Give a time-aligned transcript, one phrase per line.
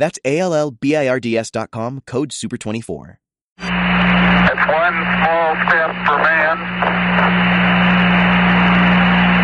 [0.00, 3.16] That's A-L-L-B-I-R-D-S.com, code SUPER24.
[3.58, 6.56] It's one small step for man,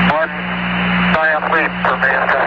[0.08, 0.32] one
[1.12, 2.45] giant leap for mankind.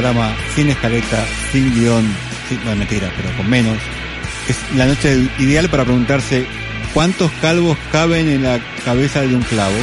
[0.00, 2.04] Programa sin escaleta, sin guion,
[2.48, 3.76] sin, no mentira, pero con menos.
[4.48, 6.46] Es la noche ideal para preguntarse
[6.94, 9.74] cuántos calvos caben en la cabeza de un clavo.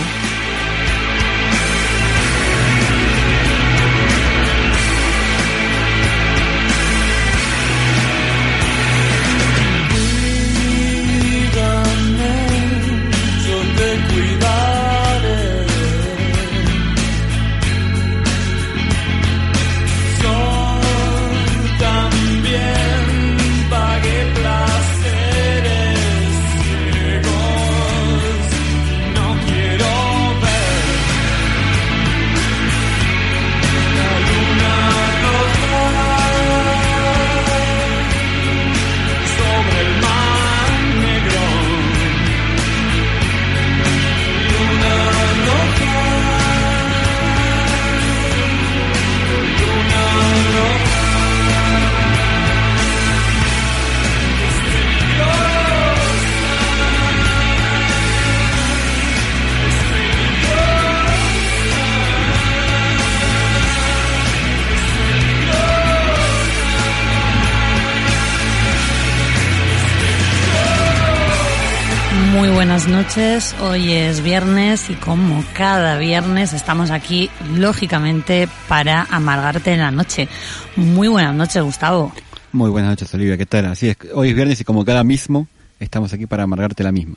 [73.16, 80.28] Noches, hoy es viernes y como cada viernes estamos aquí, lógicamente, para amargarte la noche.
[80.76, 82.12] Muy buenas noches, Gustavo.
[82.52, 83.68] Muy buenas noches, Olivia, ¿qué tal?
[83.68, 85.48] Así es, hoy es viernes y como cada mismo,
[85.80, 87.16] estamos aquí para amargarte la misma.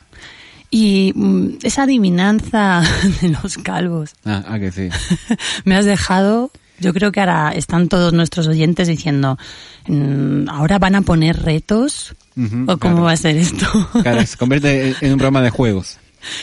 [0.71, 2.81] Y mm, esa adivinanza
[3.21, 4.91] de los calvos, Ah, ah que sí.
[5.65, 9.39] me has dejado, yo creo que ahora están todos nuestros oyentes diciendo,
[9.87, 13.03] mm, ahora van a poner retos, o cómo claro.
[13.03, 13.67] va a ser esto.
[14.03, 15.99] Claro, se convierte en- un programa de juegos.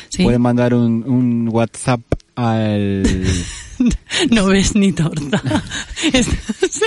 [0.09, 2.01] Sí, Pueden mandar un, un WhatsApp
[2.35, 3.03] al...
[4.31, 5.41] no ves ni torta.
[6.13, 6.81] Estás,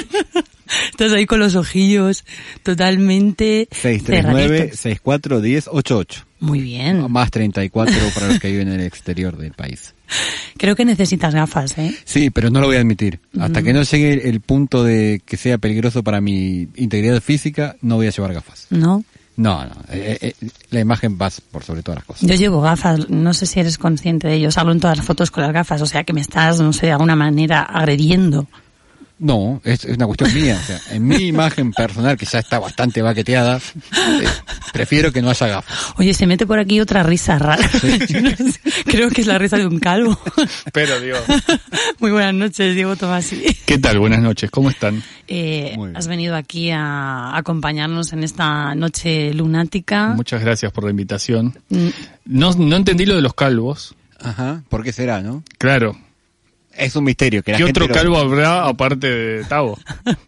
[0.90, 2.24] estás ahí con los ojillos
[2.62, 4.72] totalmente 639
[6.40, 6.46] cerraditos.
[6.46, 7.10] 64 10 88 Muy bien.
[7.12, 9.94] más 34 para los que viven en el exterior del país.
[10.56, 11.94] Creo que necesitas gafas, ¿eh?
[12.04, 13.20] Sí, pero no lo voy a admitir.
[13.38, 17.96] Hasta que no llegue el punto de que sea peligroso para mi integridad física, no
[17.96, 18.66] voy a llevar gafas.
[18.70, 19.04] ¿No?
[19.36, 19.70] No, no.
[19.90, 20.32] eh, eh,
[20.70, 22.28] la imagen va por sobre todas las cosas.
[22.28, 24.50] Yo llevo gafas, no sé si eres consciente de ello.
[24.50, 26.86] Salgo en todas las fotos con las gafas, o sea que me estás, no sé,
[26.86, 28.48] de alguna manera agrediendo.
[29.20, 30.56] No, es, es una cuestión mía.
[30.62, 34.24] O sea, en mi imagen personal, que ya está bastante baqueteada, eh,
[34.72, 35.92] prefiero que no haya gafas.
[35.96, 37.68] Oye, se mete por aquí otra risa rara.
[38.84, 40.18] Creo que es la risa de un calvo.
[40.72, 41.20] Pero Dios.
[41.98, 43.42] Muy buenas noches, Diego Tomasi.
[43.66, 43.98] ¿Qué tal?
[43.98, 45.02] Buenas noches, ¿cómo están?
[45.26, 50.08] Eh, has venido aquí a acompañarnos en esta noche lunática.
[50.14, 51.58] Muchas gracias por la invitación.
[51.70, 51.88] Mm,
[52.26, 53.94] No, no entendí lo de los calvos.
[54.20, 55.42] Ajá, ¿por qué será, no?
[55.58, 55.96] Claro.
[56.78, 57.42] Es un misterio.
[57.42, 59.78] Que la ¿Qué gente otro lo- calvo habrá aparte de Tavo?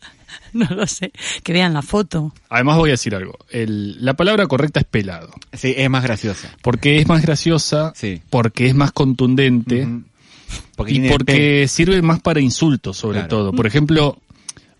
[0.53, 1.13] No lo sé.
[1.45, 2.35] Que vean la foto.
[2.49, 3.39] Además voy a decir algo.
[3.51, 5.31] El- la palabra correcta es pelado.
[5.53, 6.51] Sí, es más graciosa.
[6.61, 8.21] Porque es más graciosa, Sí.
[8.31, 9.87] porque es más contundente.
[10.75, 13.29] Porque y porque sirve más para insultos sobre Claro.
[13.29, 13.53] todo.
[13.53, 14.19] Por ejemplo,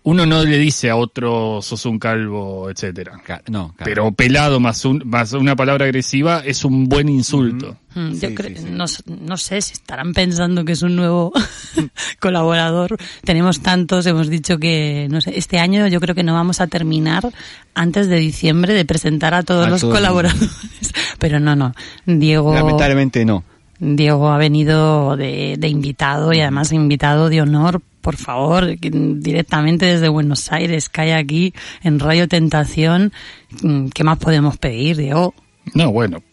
[0.03, 3.21] uno no le dice a otro sos un calvo, etcétera.
[3.23, 3.75] Ca- No.
[3.83, 7.77] Pero pelado más, un, más una palabra agresiva es un buen insulto.
[7.93, 9.05] Mm, Yo Sí, creo, sí, sí.
[9.21, 11.31] No, sé si estarán pensando que es un nuevo
[12.19, 12.97] colaborador.
[13.23, 16.67] Tenemos tantos, hemos dicho que, no sé, este año yo creo que no vamos a
[16.67, 17.29] terminar
[17.73, 20.49] antes de diciembre de presentar a todos A los colaboradores.
[21.19, 21.73] Pero no, no.
[22.05, 23.43] Diego, Lamentablemente no.
[23.79, 27.81] Diego ha venido de, de invitado y además invitado de honor.
[28.01, 31.53] Por favor, directamente desde Buenos Aires, cae aquí
[31.83, 33.13] en Radio Tentación.
[33.61, 35.33] Mm, ¿Qué más podemos pedir, Diego?
[35.75, 36.23] No, bueno,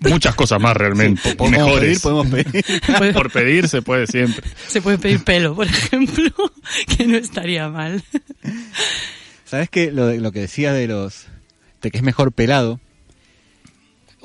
[0.00, 1.34] muchas cosas más realmente.
[1.34, 1.80] Podemos mejores.
[1.80, 3.12] pedir, podemos pedir.
[3.14, 4.48] Por pedir se puede siempre.
[4.68, 6.30] Se puede pedir pelo, por ejemplo,
[6.96, 8.02] que no estaría mal.
[9.44, 9.90] ¿Sabes qué?
[9.92, 11.26] Lo, de- lo que decía de los...
[11.82, 12.80] de que es mejor pelado.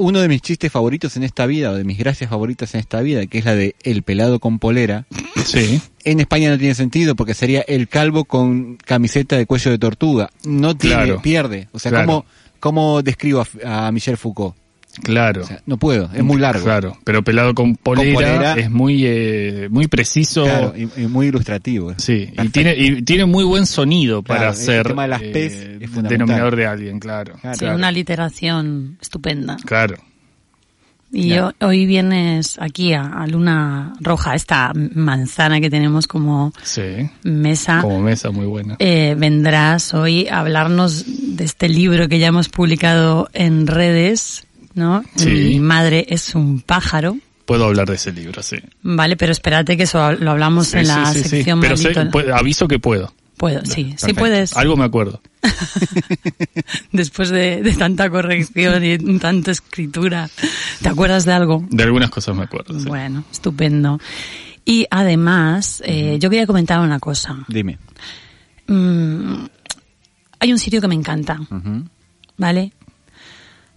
[0.01, 3.01] Uno de mis chistes favoritos en esta vida, o de mis gracias favoritas en esta
[3.01, 5.05] vida, que es la de el pelado con polera,
[5.45, 5.79] Sí.
[6.03, 10.29] en España no tiene sentido porque sería el calvo con camiseta de cuello de tortuga.
[10.43, 11.21] No tiene, Claro.
[11.21, 11.67] pierde.
[11.71, 12.07] O sea, Claro.
[12.07, 12.25] ¿cómo,
[12.59, 14.55] ¿cómo describo a, a Michel Foucault?
[15.03, 15.43] Claro.
[15.43, 16.63] O sea, no puedo, es muy largo.
[16.63, 18.53] Claro, pero pelado con polera, polera.
[18.55, 20.43] es muy eh, muy preciso.
[20.43, 21.93] Claro, y, y muy ilustrativo.
[21.97, 25.21] Sí, y tiene, y tiene muy buen sonido Claro, para el ser tema de las
[25.21, 25.31] eh,
[25.81, 26.09] es fundamental.
[26.09, 27.35] denominador de alguien, claro.
[27.41, 27.57] Claro.
[27.57, 29.57] Sí, una literación estupenda.
[29.65, 29.95] Claro.
[31.13, 37.09] Y hoy vienes aquí a, a Luna Roja, esta manzana que tenemos como Sí.
[37.23, 37.81] mesa.
[37.81, 38.77] Como mesa muy buena.
[38.79, 41.03] Eh, vendrás hoy a hablarnos
[41.35, 45.03] de este libro que ya hemos publicado en redes, ¿no?
[45.15, 45.29] Sí.
[45.29, 47.17] Mi madre es un pájaro.
[47.45, 48.57] Puedo hablar de ese libro, sí.
[48.81, 51.29] Vale, pero espérate que eso lo hablamos Sí, en la sí, sí.
[51.29, 53.13] sección Pero sé- maldito- puedo- aviso que puedo.
[53.37, 54.55] Puedo, sí, sí puedes.
[54.55, 55.19] Algo me acuerdo.
[56.91, 60.29] Después de, de tanta corrección y tanta escritura,
[60.81, 61.65] ¿te acuerdas de algo?
[61.69, 62.79] De algunas cosas me acuerdo.
[62.79, 62.85] sí.
[62.87, 63.99] Bueno, estupendo.
[64.63, 67.37] Y además, eh, yo quería comentar una cosa.
[67.47, 67.79] Dime.
[68.67, 69.45] Mm,
[70.39, 71.39] hay un sitio que me encanta.
[72.37, 72.71] ¿vale?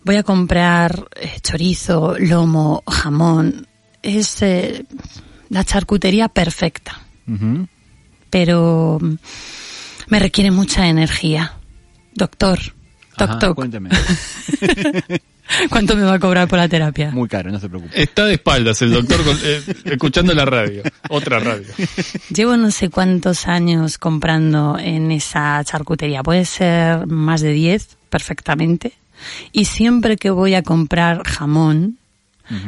[0.05, 3.67] Voy a comprar eh, chorizo, lomo, jamón.
[4.03, 4.85] Es eh,
[5.49, 7.01] la charcutería perfecta,
[8.31, 9.15] pero mm,
[10.09, 11.55] me requiere mucha energía.
[12.15, 12.59] Doctor,
[13.17, 13.91] Ajá, doctor, cuéntame.
[15.71, 17.11] ¿cuánto me va a cobrar por la terapia?
[17.11, 18.01] Muy caro, no se preocupe.
[18.03, 20.83] Está de espaldas el doctor con- eh, escuchando la radio.
[21.09, 21.67] Otra radio.
[22.35, 26.23] Llevo no sé cuántos años comprando en esa charcutería.
[26.23, 28.93] Puede ser más de 10 perfectamente.
[29.53, 31.99] Y siempre que voy a comprar jamón,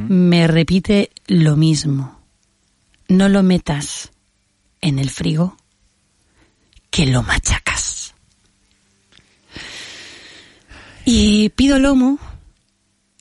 [0.09, 2.19] me repite lo mismo.
[3.09, 4.11] No lo metas
[4.81, 5.57] en el frigo,
[6.91, 8.15] que lo machacas.
[11.05, 12.19] Y pido lomo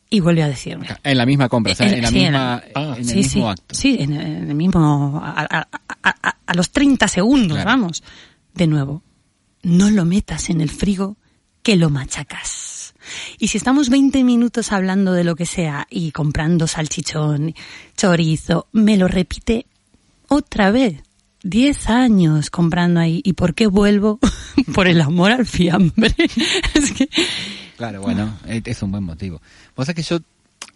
[0.09, 0.87] y vuelve a decirme.
[1.03, 2.93] En la misma compra, o sea, En- en la sí, misma, Ah.
[2.97, 3.75] en el sí, mismo sí, acto.
[3.75, 5.67] Sí, en, el mismo, a, a-
[6.03, 7.69] a- a- a los 30 segundos, Claro.
[7.69, 8.03] vamos.
[8.53, 9.03] De nuevo,
[9.63, 11.17] no lo metas en el frigo,
[11.61, 12.64] que lo machacas.
[13.39, 17.53] Y si estamos 20 minutos hablando de lo que sea y comprando salchichón,
[17.97, 19.65] chorizo, me lo repite
[20.27, 21.01] otra vez.
[21.43, 23.21] 10 años comprando ahí.
[23.23, 24.19] ¿Y por qué vuelvo?
[24.73, 26.13] por el amor al fiambre.
[26.73, 27.07] es que,
[27.77, 29.41] Claro, bueno, es un buen motivo.
[29.75, 30.19] Vos sabés que yo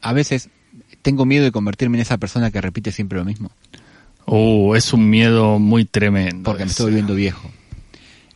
[0.01, 0.49] a veces
[1.01, 3.51] tengo miedo de convertirme en esa persona que repite siempre lo mismo,
[4.31, 6.43] Uh, es un miedo muy tremendo.
[6.43, 7.49] porque me estoy volviendo viejo.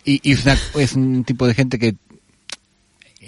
[0.04, 1.94] Y, y es, una- es un tipo de gente que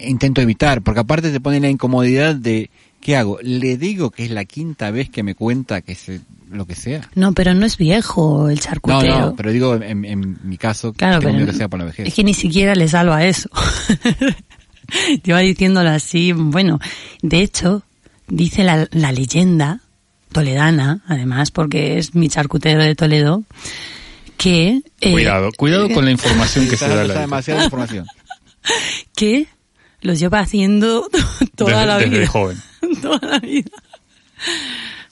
[0.00, 3.38] intento evitar, porque aparte te pone la incomodidad de, ¿qué hago?
[3.42, 6.10] ¿Le digo que es la quinta vez que me cuenta que es
[6.50, 7.08] lo que sea?
[7.14, 9.18] no, pero no es viejo el No, charcutero.
[9.20, 12.06] no, pero digo en, en mi caso, Claro, tengo pero que sea por la vejez.
[12.08, 13.48] es que ni siquiera le salva eso.
[15.22, 16.78] Te iba diciéndolo así, bueno,
[17.22, 17.82] de hecho,
[18.28, 19.80] dice la, la leyenda
[20.30, 23.42] toledana, además, porque es mi charcutero de Toledo,
[24.36, 24.82] que...
[25.00, 27.14] eh, Cuidado, cuidado con la información que se da aire.
[27.18, 28.06] demasiada información.
[29.16, 29.46] que
[30.06, 31.08] los lleva haciendo
[31.56, 32.26] toda Desde- la desde vida.
[32.28, 32.56] joven.
[33.02, 33.70] toda la vida.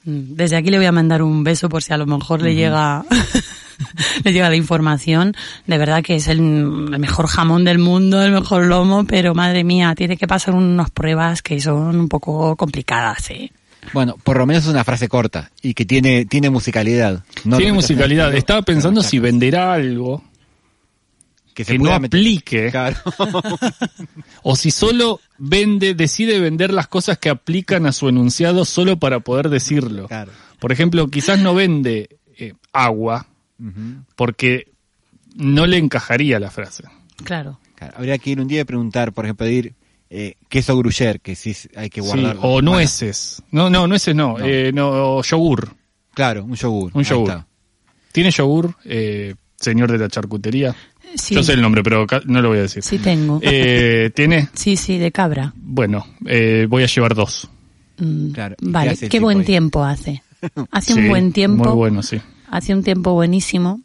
[0.05, 3.05] Desde aquí le voy a mandar un beso por si a lo mejor le llega
[4.25, 5.35] le llega la información.
[5.67, 9.65] De verdad que es el, el mejor jamón del mundo, el mejor lomo, pero madre
[9.65, 13.51] mía, tiene que pasar unas pruebas que son un poco complicadas, ¿eh?
[13.93, 17.23] Bueno, por lo menos es una frase corta y que tiene, tiene musicalidad.
[17.45, 18.35] No Tiene lo musicalidad.
[18.35, 20.23] Estaba pensando si venderá algo
[21.55, 22.97] que, que no aplique Claro.
[24.43, 29.21] o si solo vende, decide vender las cosas que aplican a su enunciado solo para
[29.21, 30.09] poder decirlo.
[30.09, 30.33] Claro.
[30.59, 33.27] Por ejemplo, quizás no vende eh, agua
[34.17, 34.69] porque
[35.37, 36.85] no le encajaría la frase.
[37.25, 37.59] Claro.
[37.77, 39.75] Claro, Habría que ir un día y preguntar, por ejemplo, pedir
[40.11, 42.37] eh, queso gruyere, que sí hay que Sí, guardar.
[42.41, 43.43] o nueces.
[43.51, 44.39] No, no, nueces no.
[44.39, 44.45] No.
[44.45, 45.75] Eh, no yogur.
[46.15, 46.93] Claro, un yogur.
[46.95, 47.31] Un Ahí yogur.
[47.31, 47.47] está.
[48.13, 50.75] ¿Tiene yogur, eh, señor de la charcutería?
[51.17, 52.83] Sí, Yo sé el nombre, pero no lo voy a decir.
[52.83, 53.39] sí tengo.
[53.43, 54.49] Eh, ¿Tiene?
[54.53, 55.53] Sí, sí, de cabra.
[55.57, 57.49] Bueno, eh, voy a llevar dos.
[57.99, 59.45] Mm, Claro, ¿y qué Vale, qué buen ahí?
[59.45, 60.23] tiempo hace.
[60.73, 61.65] Hace Sí, un buen tiempo.
[61.65, 62.21] Muy bueno, sí.
[62.51, 63.81] Hace un tiempo buenísimo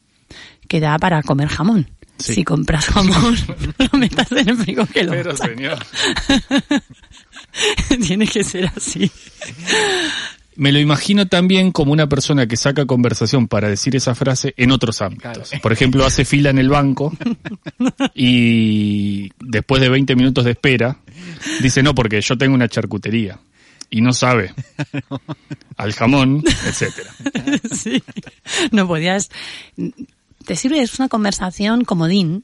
[0.67, 1.89] que da para comer jamón.
[2.17, 2.33] Sí.
[2.33, 3.35] Si compras jamón,
[3.93, 5.77] lo metas en el frigo que lo Pero, señor.
[8.05, 9.09] Tiene que ser así.
[10.59, 14.71] Me lo imagino también como una persona que saca conversación para decir esa frase en
[14.71, 15.51] otros ámbitos.
[15.61, 17.13] Por ejemplo, hace fila en el banco
[18.13, 20.97] y después de 20 minutos de espera
[21.61, 23.39] dice, no, porque yo tengo una charcutería
[23.89, 24.53] y no sabe
[25.77, 27.09] al jamón, etcétera.
[27.73, 28.03] Sí.
[28.71, 29.29] No podías.
[30.45, 32.43] Te sirve, es una conversación comodín.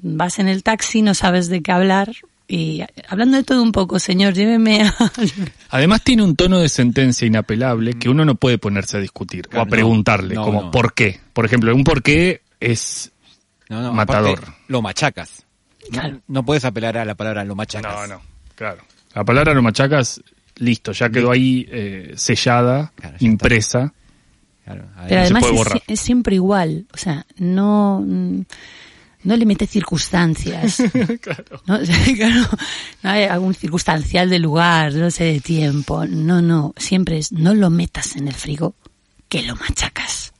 [0.00, 2.12] Vas en el taxi, no sabes de qué hablar.
[2.50, 4.94] Y hablando de todo un poco, señor, lléveme a.
[5.68, 9.50] Además tiene un tono de sentencia inapelable que uno no puede ponerse a discutir o
[9.50, 10.70] Claro, a no, preguntarle, no, como no.
[10.70, 11.20] ¿por qué?
[11.34, 13.12] Por ejemplo, un por qué es...
[13.68, 14.38] No, no, Matador.
[14.38, 15.44] aparte, lo machacas.
[15.82, 16.20] No, Claro.
[16.26, 17.92] no puedes apelar a la palabra lo machacas.
[18.08, 18.22] No, no,
[18.54, 18.82] claro.
[19.14, 20.22] La palabra lo machacas,
[20.56, 23.92] listo, ya quedó ahí eh, sellada, Claro, impresa.
[24.64, 25.82] Claro, Pero además puede es, borrar.
[25.86, 26.86] es siempre igual.
[26.94, 28.04] O sea, no.
[29.24, 30.80] No le mete circunstancias.
[31.66, 31.78] ¿no?
[32.16, 32.48] Claro,
[33.02, 36.06] no hay algún circunstancial de lugar, no sé, de tiempo.
[36.06, 36.72] No, no.
[36.76, 38.74] Siempre es no lo metas en el frigo,
[39.28, 40.32] que lo machacas.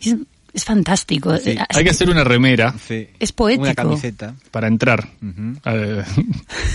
[0.00, 0.14] Es,
[0.52, 1.36] es fantástico.
[1.38, 3.08] Sí, Hay que hacer una remera Sí.
[3.18, 3.62] Es poético.
[3.64, 5.08] Una camiseta para entrar.
[5.22, 6.04] ujú, Eh,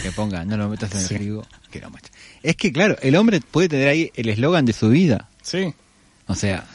[0.02, 1.16] que ponga, no lo metas en el Sí.
[1.16, 2.18] frigo, que lo machacas.
[2.42, 5.30] Es que, claro, el hombre puede tener ahí el eslogan de su vida.
[5.42, 5.74] sí.
[6.26, 6.66] O sea,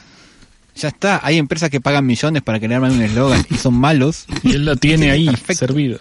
[0.79, 1.19] ya está.
[1.23, 4.25] Hay empresas que pagan millones para que le armen un eslogan y son malos.
[4.43, 5.67] Y él lo tiene ahí perfecto.
[5.67, 5.99] servido.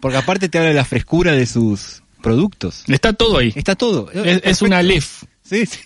[0.00, 2.84] Porque aparte te habla de la frescura de sus productos.
[2.88, 3.52] Está todo ahí.
[3.54, 4.10] Está todo.
[4.12, 5.24] Es, es una lef.
[5.42, 5.80] Sí, sí.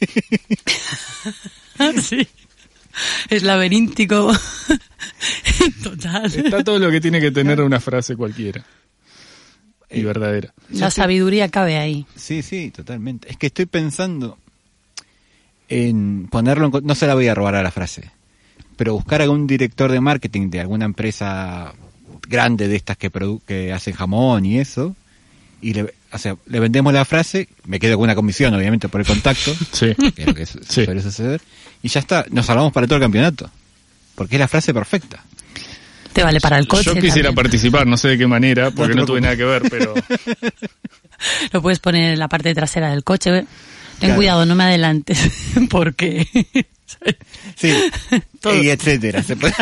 [2.03, 2.29] sí.
[3.29, 4.33] Es laberíntico.
[5.83, 6.27] Total.
[6.27, 8.65] Está todo lo que tiene que tener una frase cualquiera.
[9.91, 10.53] Y verdadera.
[10.71, 12.07] La sabiduría cabe ahí.
[12.17, 13.31] Sí, sí, totalmente.
[13.31, 14.39] Es que estoy pensando
[15.69, 16.71] en ponerlo en...
[16.73, 18.11] co- No se la voy a robar a la frase.
[18.77, 21.73] Pero buscar algún director de marketing de alguna empresa
[22.29, 24.95] grande de estas que, produ- que hacen jamón y eso.
[25.63, 29.01] Y le, o sea, le vendemos la frase, me quedo con una comisión, obviamente, por
[29.01, 29.53] el contacto.
[29.73, 29.95] Sí.
[30.15, 30.85] que es lo que su- Sí.
[30.85, 31.41] suele suceder.
[31.83, 33.51] Y ya está, nos salvamos para todo el campeonato.
[34.15, 35.23] Porque es la frase perfecta.
[36.13, 36.85] Te vale para el coche.
[36.85, 37.35] Yo quisiera también.
[37.35, 39.95] participar, no sé de qué manera, porque no, tuve nada que ver, pero
[41.53, 43.31] Lo puedes poner en la parte trasera del coche.
[43.31, 43.47] Ten
[43.99, 44.17] Claro.
[44.17, 45.19] cuidado, no me adelantes.
[45.71, 46.27] Porque.
[47.57, 47.73] Sí,
[48.41, 48.63] Todo.
[48.63, 49.23] y etcétera.
[49.23, 49.55] Se, puede-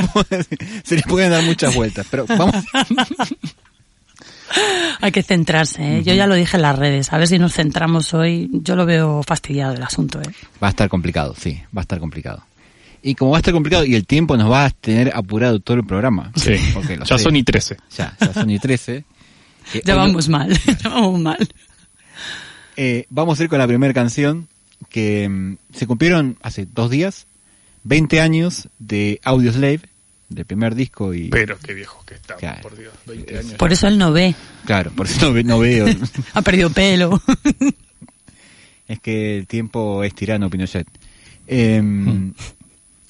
[0.84, 2.06] se le pueden dar muchas vueltas.
[2.10, 2.54] Pero vamos,
[5.00, 6.02] Hay que centrarse, ¿eh?
[6.04, 7.12] Yo ya lo dije en las redes.
[7.12, 8.48] A ver si nos centramos hoy.
[8.52, 10.30] Yo lo veo fastidiado el asunto, ¿eh?
[10.62, 12.44] Va a estar complicado, sí, va a estar complicado.
[13.02, 15.76] Y como va a estar complicado y el tiempo nos va a tener apurado todo
[15.76, 16.32] el programa.
[16.36, 16.54] sí.
[17.06, 17.24] Ya sé.
[17.24, 17.76] son y 13.
[17.96, 19.04] Ya, ya son y 13.
[19.72, 20.58] que Ya no- vamos mal.
[20.82, 21.48] Ya vamos mal.
[22.76, 24.48] eh, vamos a ir con la primera canción
[24.94, 27.26] que mm, se cumplieron hace dos días,
[27.82, 29.80] 20 años de Audioslave,
[30.28, 31.30] del primer disco y...
[31.30, 32.62] Pero qué viejos que estamos, Claro.
[32.62, 33.52] por Dios, 20 años.
[33.54, 34.36] Por eso él no ve.
[34.66, 35.86] Claro, por eso no, ve- no veo.
[36.34, 37.20] Ha perdido pelo.
[38.88, 40.86] es que el tiempo es tirano, Pinochet.
[41.48, 41.82] Eh,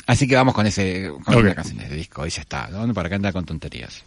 [0.07, 1.41] Así que vamos con ese con Ok.
[1.43, 2.95] una canción de ese disco y ya está, ¿no?
[2.95, 4.03] Para que anda con tonterías.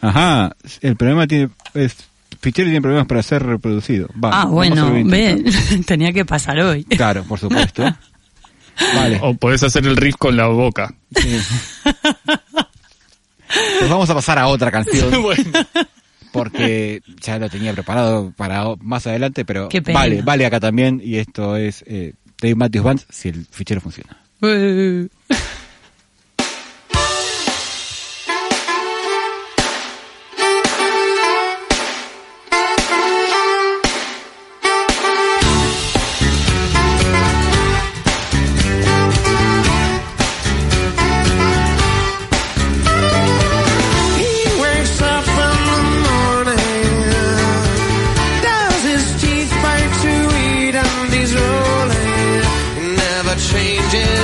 [0.00, 1.96] Ajá, el problema tiene es
[2.40, 4.08] Fichero tiene problemas para ser reproducido.
[4.22, 5.44] Va, ah, bueno, ve.
[5.86, 6.84] Tenía que pasar hoy.
[6.84, 7.84] Claro, por supuesto.
[8.94, 9.18] Vale.
[9.22, 10.94] O podés hacer el riff con la boca.
[11.14, 11.36] sí.
[13.78, 15.50] Pues vamos a pasar a otra canción bueno.
[16.32, 19.98] porque ya lo tenía preparado para más adelante, pero Qué pena.
[19.98, 24.16] vale, vale acá también y esto es eh, Dave Matthews Band si el fichero funciona.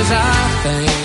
[0.09, 0.96] I think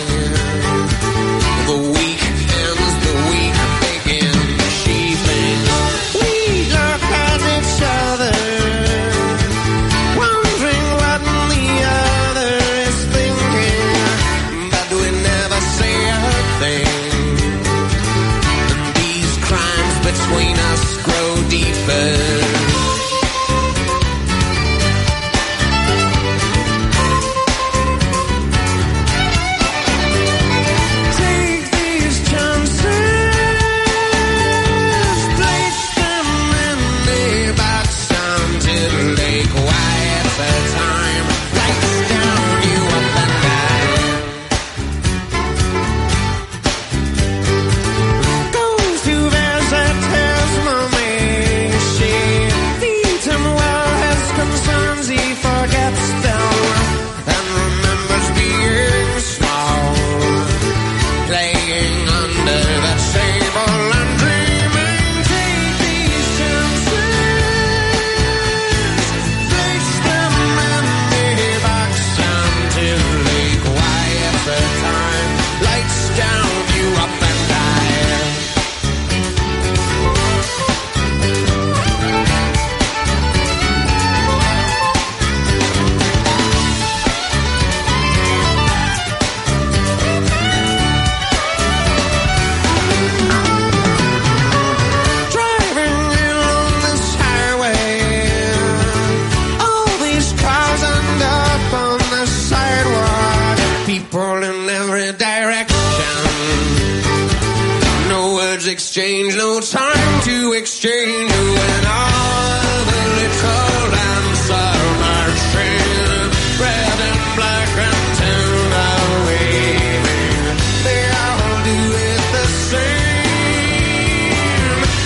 [108.73, 111.31] Exchanged, no time to exchange.
[111.31, 120.57] When all the little lamps are marching, red and black and ten are waving.
[120.89, 123.21] They all do it the same.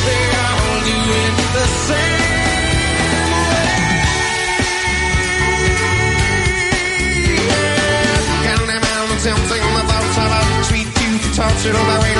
[0.06, 2.22] They all do it the same
[3.50, 3.66] way.
[8.46, 8.62] Them
[9.26, 12.14] tempting the thoughts of a sweet tooth tortured on my way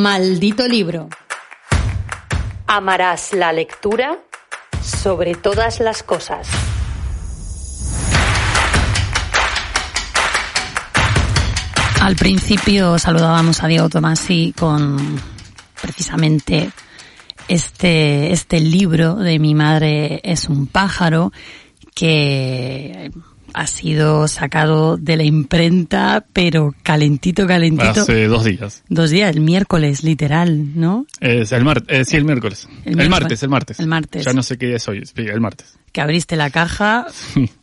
[0.00, 1.10] Maldito libro.
[2.66, 4.18] Amarás la lectura
[4.80, 6.48] sobre todas las cosas.
[12.00, 15.20] Al principio saludábamos a Diego Tomasi con
[15.82, 16.70] precisamente
[17.48, 21.30] este, este libro de Mi madre es un pájaro
[21.94, 23.10] que
[23.54, 28.02] ha sido sacado de la imprenta, pero calentito, calentito.
[28.02, 28.82] Hace dos días.
[28.88, 31.06] Dos días, el miércoles, literal, ¿no?
[31.20, 32.66] Es el martes, sí, el miércoles.
[32.84, 33.10] El El, miércoles.
[33.10, 33.80] martes, el martes.
[33.80, 34.24] El martes.
[34.24, 35.78] Ya no sé qué día es hoy, el martes.
[35.92, 37.06] Que abriste la caja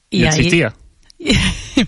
[0.10, 0.74] Y, Y ahí- existía.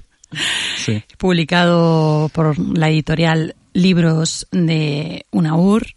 [0.78, 1.04] Sí.
[1.18, 5.88] publicado por la editorial Libros de UNAUR.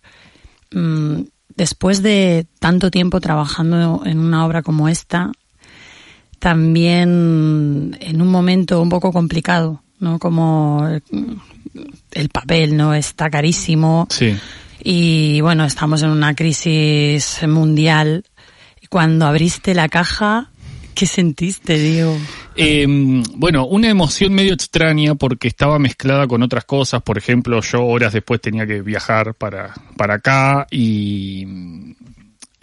[0.72, 1.22] Mm,
[1.54, 5.30] Después de tanto tiempo trabajando en una obra como esta,
[6.42, 10.18] también en un momento un poco complicado, ¿no?
[10.18, 11.32] Como mm,
[12.10, 14.36] el papel no está carísimo Sí.
[14.82, 18.24] y bueno, estamos en una crisis mundial.
[18.90, 20.50] Cuando abriste la caja,
[20.96, 22.18] ¿qué sentiste, Diego?
[22.56, 22.86] Eh,
[23.36, 27.02] bueno, una emoción medio extraña porque estaba mezclada con otras cosas.
[27.02, 31.46] Por ejemplo, yo horas después tenía que viajar para, para acá y,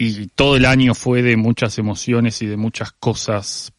[0.02, 3.72] y todo el año fue de muchas emociones y de muchas cosas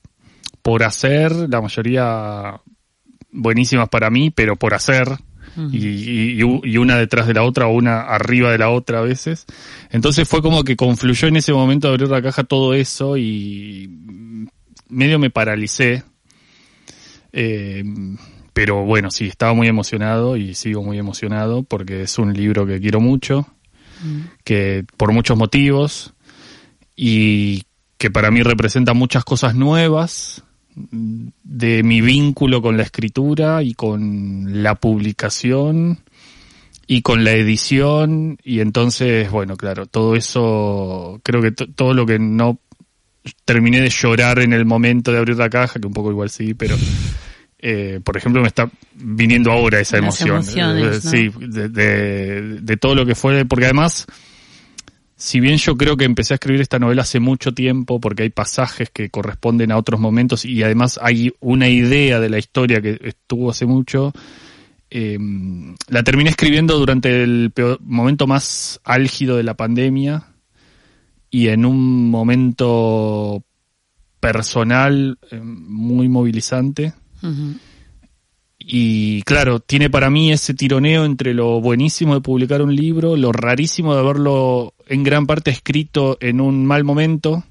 [0.62, 2.62] por hacer, la mayoría
[3.32, 5.08] buenísimas para mí, pero por hacer.
[5.72, 9.02] Y, y- y una detrás de la otra o una arriba de la otra a
[9.02, 9.46] veces.
[9.90, 13.90] Entonces fue como que confluyó en ese momento de abrir la caja todo eso y
[14.88, 16.04] medio me paralicé.
[17.34, 17.84] Eh,
[18.54, 22.80] pero bueno, sí, estaba muy emocionado y sigo muy emocionado porque es un libro que
[22.80, 23.48] quiero mucho,
[24.44, 26.14] que por muchos motivos
[26.96, 27.64] y
[27.98, 30.44] que para mí representa muchas cosas nuevas
[30.76, 36.00] mm, de mi vínculo con la escritura y con la publicación
[36.88, 38.38] y con la edición.
[38.44, 42.60] Y entonces, bueno, claro, todo eso, creo que to- todo lo que no
[43.46, 46.54] terminé de llorar en el momento de abrir la caja, que un poco igual sí,
[46.56, 46.76] pero
[47.62, 50.30] eh, por ejemplo me está viniendo ahora esa emoción.
[50.78, 50.94] Eh, ¿no?
[51.12, 54.08] Sí, de, de- de todo lo que fue, porque además,
[55.16, 58.30] si bien yo creo que empecé a escribir esta novela hace mucho tiempo, porque hay
[58.30, 63.00] pasajes que corresponden a otros momentos y además hay una idea de la historia que
[63.04, 64.12] estuvo hace mucho,
[64.90, 65.18] eh,
[65.88, 70.24] la terminé escribiendo durante el peor- momento más álgido de la pandemia
[71.30, 73.44] y en un momento
[74.20, 76.94] personal eh, muy movilizante.
[78.60, 83.32] Y claro, tiene para mí ese tironeo entre lo buenísimo de publicar un libro, lo
[83.32, 87.44] rarísimo de haberlo en gran parte escrito en un mal momento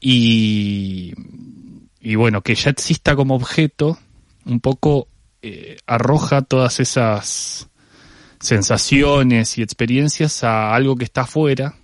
[0.00, 1.12] y,
[2.00, 3.98] y bueno, que ya exista como objeto,
[4.46, 5.08] un poco
[5.42, 7.68] eh, arroja todas esas
[8.40, 11.74] sensaciones y experiencias a algo que está afuera.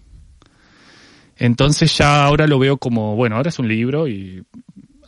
[1.36, 4.44] Entonces ya ahora lo veo como, bueno, ahora es un libro y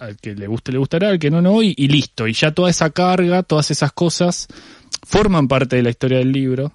[0.00, 2.26] al que le guste le gustará, al que no no y, y listo.
[2.26, 4.48] Y ya toda esa carga, todas esas cosas
[5.06, 6.72] forman parte de la historia del libro,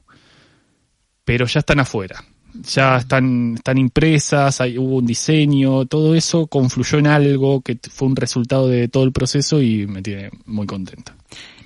[1.25, 2.23] pero ya están afuera.
[2.71, 8.07] Ya están, están impresas, hay, hubo un diseño, todo eso confluyó en algo que fue
[8.07, 11.15] un resultado de todo el proceso y me tiene muy contenta.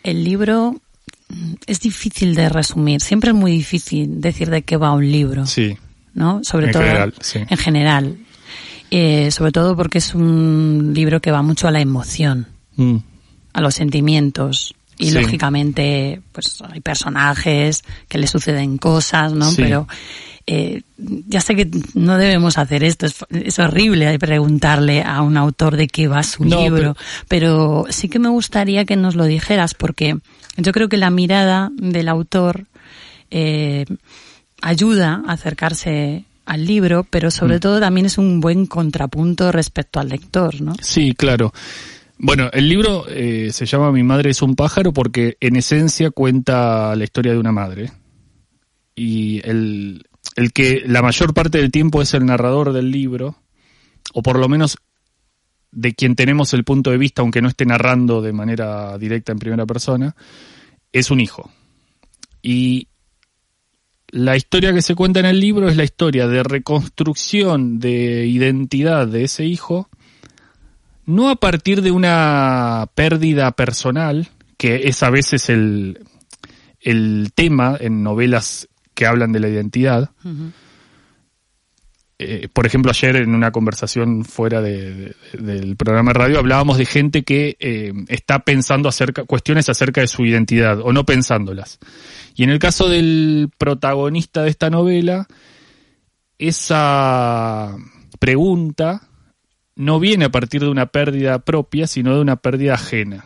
[0.04, 0.76] El libro
[1.28, 3.02] mm, es difícil de resumir.
[3.02, 5.76] Siempre es muy difícil decir de qué va un libro, Sí,
[6.14, 6.42] ¿no?
[6.44, 7.40] Sobre En todo general, sí.
[7.50, 8.18] en general.
[8.92, 12.48] Eh, sobre todo porque es un libro que va mucho a la emoción,
[12.78, 12.98] Mm,
[13.54, 14.74] a los sentimientos.
[15.00, 15.20] Y Sí.
[15.20, 19.50] lógicamente, pues hay personajes que le suceden cosas, ¿no?
[19.52, 19.62] Sí.
[19.64, 19.88] Pero
[20.48, 20.82] eh,
[21.28, 25.88] ya sé que no debemos hacer esto, es, es horrible preguntarle a un autor de
[25.88, 26.96] qué va su No, libro,
[27.28, 27.86] pero...
[27.90, 30.18] sí que me gustaría que nos lo dijeras, porque
[30.56, 32.66] yo creo que la mirada del autor
[33.30, 33.86] eh,
[34.62, 37.60] ayuda a acercarse al libro, pero sobre Mm.
[37.60, 40.74] todo también es un buen contrapunto respecto al lector, ¿no?
[40.82, 41.54] Sí, claro.
[42.18, 46.96] Bueno, el libro eh, se llama Mi madre es un pájaro porque en esencia cuenta
[46.96, 47.92] la historia de una madre.
[48.96, 50.04] Y el,
[50.36, 53.36] el que la mayor parte del tiempo es el narrador del libro,
[54.14, 54.78] o por lo menos
[55.72, 59.38] de quien tenemos el punto de vista, aunque no esté narrando de manera directa en
[59.40, 60.16] primera persona,
[60.92, 61.52] es un hijo.
[62.42, 62.88] Y
[64.18, 69.08] la historia que se cuenta en el libro es la historia de reconstrucción de identidad
[69.08, 69.90] de ese hijo,
[71.06, 74.28] no a partir de una pérdida personal,
[74.58, 76.00] que es a veces el,
[76.82, 80.10] el tema en novelas que hablan de la identidad.
[82.20, 86.80] Eh, por ejemplo, ayer en una conversación fuera de- de- del programa de radio hablábamos
[86.80, 91.78] de gente que eh, está pensando acerca, cuestiones acerca de su identidad o no pensándolas.
[92.38, 95.28] Y en el caso del protagonista de esta novela,
[96.38, 97.76] esa
[98.20, 99.10] pregunta
[99.76, 103.26] no viene a partir de una pérdida propia, sino de una pérdida ajena,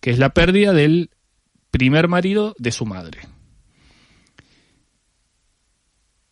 [0.00, 1.10] que es la pérdida del
[1.70, 3.20] primer marido de su madre.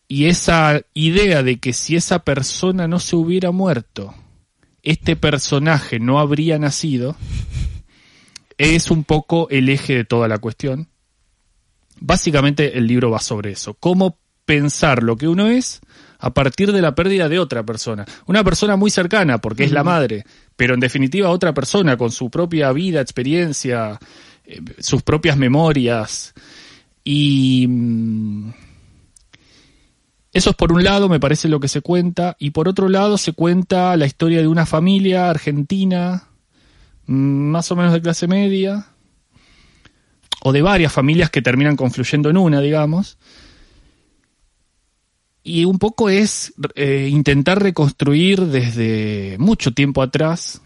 [0.07, 4.15] Y esa idea de que si esa persona no se hubiera muerto,
[4.81, 7.15] este personaje no habría nacido,
[8.57, 10.90] es un poco el eje de toda la cuestión.
[12.01, 15.81] Básicamente el libro va sobre eso, cómo pensar lo que uno es
[16.17, 18.05] a partir de la pérdida de otra persona.
[18.25, 20.23] Una persona muy cercana, porque es la madre,
[20.55, 23.99] pero en definitiva otra persona con su propia vida, experiencia,
[24.45, 26.33] eh, sus propias memorias.
[27.03, 28.49] Y mm,
[30.33, 33.17] eso es por un lado, me parece lo que se cuenta, y por otro lado
[33.17, 36.29] se cuenta la historia de una familia argentina,
[37.05, 38.90] mm, más o menos de clase media,
[40.43, 43.17] o de varias familias que terminan confluyendo en una, digamos.
[45.43, 50.61] Y un poco es eh, intentar reconstruir desde mucho tiempo atrás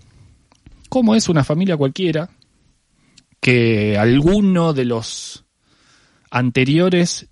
[0.89, 2.29] cómo es una familia cualquiera,
[3.41, 5.45] que alguno de los
[6.31, 7.27] anteriores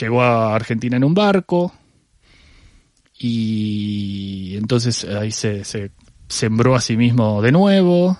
[0.00, 1.72] llegó a Argentina en un barco
[3.18, 5.92] y entonces ahí se, se
[6.28, 8.16] sembró a sí mismo de nuevo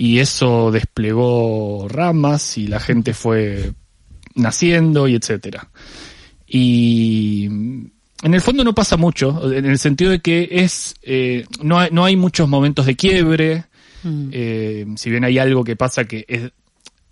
[0.00, 3.72] y eso desplegó ramas y la gente fue
[4.34, 5.68] naciendo y etcétera.
[6.46, 11.78] Y en el fondo no pasa mucho, en el sentido de que es eh, no,
[11.80, 13.64] hay, no hay muchos momentos de quiebre,
[14.02, 14.28] Mm.
[14.32, 16.52] eh, si bien hay algo que pasa que es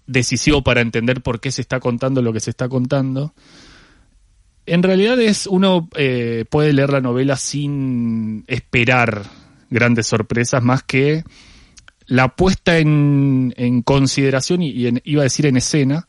[0.06, 3.34] decisivo para entender por qué se está contando lo que se está contando.
[4.66, 9.24] En realidad es uno eh, puede leer la novela sin esperar
[9.70, 11.24] grandes sorpresas más que
[12.06, 16.06] la puesta en, consideración y, y en- iba a decir en escena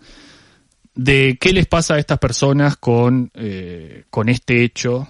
[0.95, 5.07] de qué les pasa a estas personas con, eh, con este hecho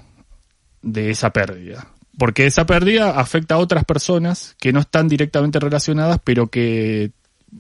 [0.82, 1.88] de esa pérdida.
[2.18, 7.12] Porque esa pérdida afecta a otras personas que no están directamente relacionadas, pero que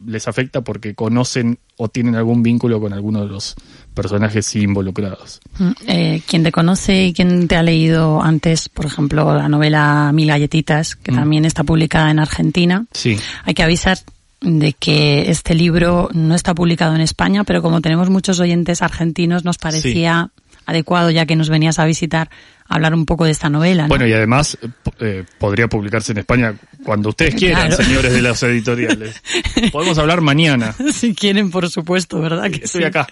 [0.06, 3.56] les afecta porque conocen o tienen algún vínculo con alguno de los
[3.94, 5.40] personajes involucrados.
[5.58, 10.12] Mm, eh, quien te conoce y quien te ha leído antes, por ejemplo, la novela
[10.14, 11.16] Mil Galletitas, que Mm.
[11.16, 13.98] también está publicada en Argentina, Sí, hay que avisar
[14.42, 19.44] de que este libro no está publicado en España, pero como tenemos muchos oyentes argentinos,
[19.44, 20.30] nos parecía
[20.68, 22.30] adecuado, ya que nos venías a visitar,
[22.68, 23.84] hablar un poco de esta novela.
[23.84, 23.90] ¿no?
[23.90, 24.94] Bueno, y además eh, po-
[25.40, 26.54] podría publicarse en España
[26.84, 27.84] cuando ustedes quieran, Claro.
[27.84, 29.24] señores de los editoriales.
[29.72, 30.76] Podemos hablar mañana.
[30.94, 32.52] si quieren, por supuesto, ¿verdad?
[32.52, 32.86] Que Estoy sí?
[32.86, 33.08] acá.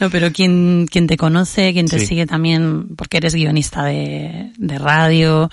[0.00, 2.06] No, pero quien, quien te conoce, quien te Sí.
[2.06, 5.50] sigue también, porque eres guionista de, de radio,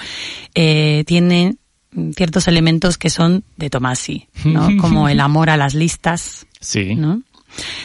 [0.55, 1.55] eh, tiene
[2.15, 4.69] ciertos elementos que son de Tomasi, ¿no?
[4.79, 6.95] Como el amor a las listas, Sí.
[6.95, 7.21] ¿no?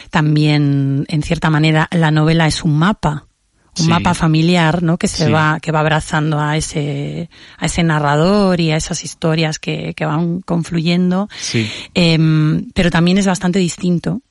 [0.09, 3.27] También, en cierta manera, la novela es un mapa,
[3.77, 3.89] un Sí.
[3.89, 4.97] mapa familiar, ¿no?
[4.97, 5.31] Que se Sí.
[5.31, 10.05] va, que va abrazando a ese, a ese narrador y a esas historias que, que
[10.05, 11.27] van confluyendo.
[11.37, 11.69] Sí.
[11.93, 14.21] Em, pero también es bastante distinto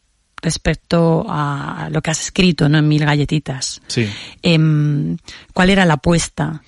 [0.40, 2.78] respecto a lo que has escrito, ¿no?
[2.78, 3.80] En Mil Galletitas.
[3.86, 4.08] Sí.
[4.42, 5.16] Em,
[5.52, 6.62] ¿Cuál era la apuesta?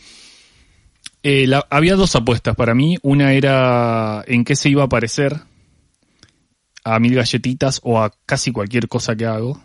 [1.22, 2.98] Eh, la- había dos apuestas para mí.
[3.02, 5.40] Una era en qué se iba a parecer
[6.86, 9.60] a mil galletitas o a casi cualquier cosa que hago.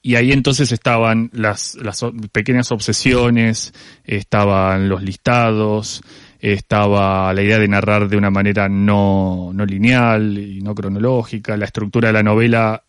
[0.00, 6.02] Y ahí entonces estaban las, las pequeñas obsesiones, estaban los listados,
[6.40, 11.66] estaba la idea de narrar de una manera no, no lineal y no cronológica, la
[11.66, 12.84] estructura de la novela,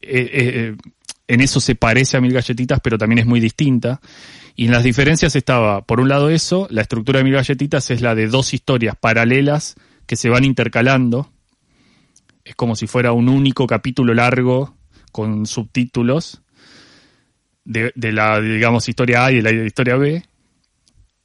[0.00, 0.76] eh, eh,
[1.26, 4.00] en eso se parece a Mil Galletitas, pero también es muy distinta.
[4.56, 8.00] Y en las diferencias estaba, por un lado eso, la estructura de Mil Galletitas es
[8.00, 9.74] la de dos historias paralelas
[10.06, 11.30] que se van intercalando.
[12.48, 14.74] Es como si fuera un único capítulo largo
[15.12, 16.40] con subtítulos
[17.62, 20.24] de, la, digamos, historia A y de la historia B,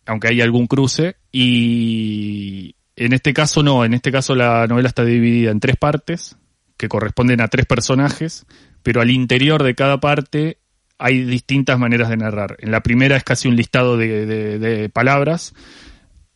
[0.06, 1.16] aunque hay algún cruce.
[1.32, 6.36] Y en este caso no, en este caso la novela está dividida en tres partes
[6.76, 8.46] que corresponden a tres personajes,
[8.84, 10.58] pero al interior de cada parte
[10.98, 12.58] hay distintas maneras de narrar.
[12.60, 15.54] En la primera es casi un listado de palabras,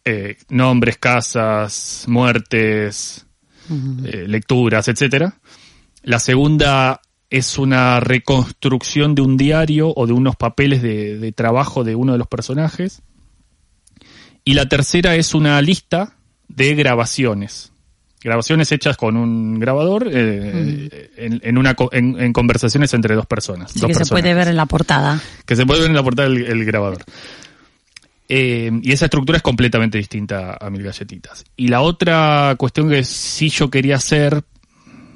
[0.05, 3.26] eh, nombres, casas, muertes,
[3.69, 5.35] eh, lecturas, etcétera.
[6.03, 11.83] La segunda es una reconstrucción de un diario o de unos papeles de, de trabajo
[11.83, 13.01] de uno de los personajes.
[14.45, 16.15] Y la tercera es una lista
[16.47, 17.73] de grabaciones.
[18.21, 23.73] Grabaciones hechas con un grabador eh, en, en una, en, en conversaciones entre dos personas.
[23.75, 25.21] Dos que se puede ver en la portada.
[25.45, 27.03] que se puede ver en la portada el grabador.
[28.29, 31.45] Eh, y esa estructura es completamente distinta a Mil Galletitas.
[31.55, 34.43] Y la otra cuestión que sí yo quería hacer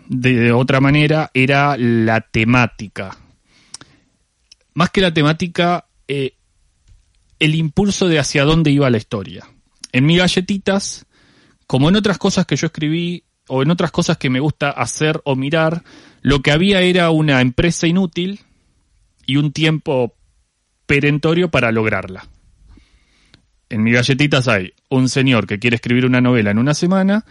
[0.07, 3.17] de, otra manera era la temática.
[4.73, 6.35] Más que la temática, eh,
[7.39, 9.45] el impulso de hacia dónde iba la historia.
[9.91, 11.05] En Mil Galletitas,
[11.67, 15.19] como en otras cosas que yo escribí, o en otras cosas que me gusta hacer
[15.25, 15.83] o mirar,
[16.21, 18.39] lo que había era una empresa inútil
[19.25, 20.15] y un tiempo
[20.85, 22.27] perentorio para lograrla.
[23.71, 27.25] En mi galletitas hay un señor que quiere escribir una novela en una semana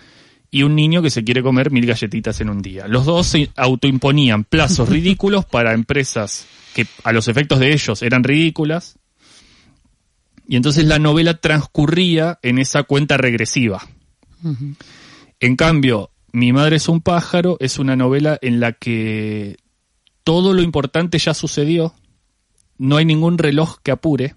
[0.50, 2.88] y un niño que se quiere comer mil galletitas en un día.
[2.88, 8.24] Los dos se autoimponían plazos ridículos para empresas que a los efectos de ellos eran
[8.24, 8.98] ridículas.
[10.48, 13.86] Y entonces la novela transcurría en esa cuenta regresiva.
[15.38, 19.56] En cambio, Mi madre es un pájaro es una novela en la que
[20.22, 21.92] todo lo importante ya sucedió,
[22.78, 24.36] no hay ningún reloj que apure.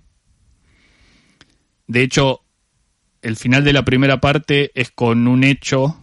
[1.87, 2.41] De hecho,
[3.21, 5.97] el final de la primera parte es con un hecho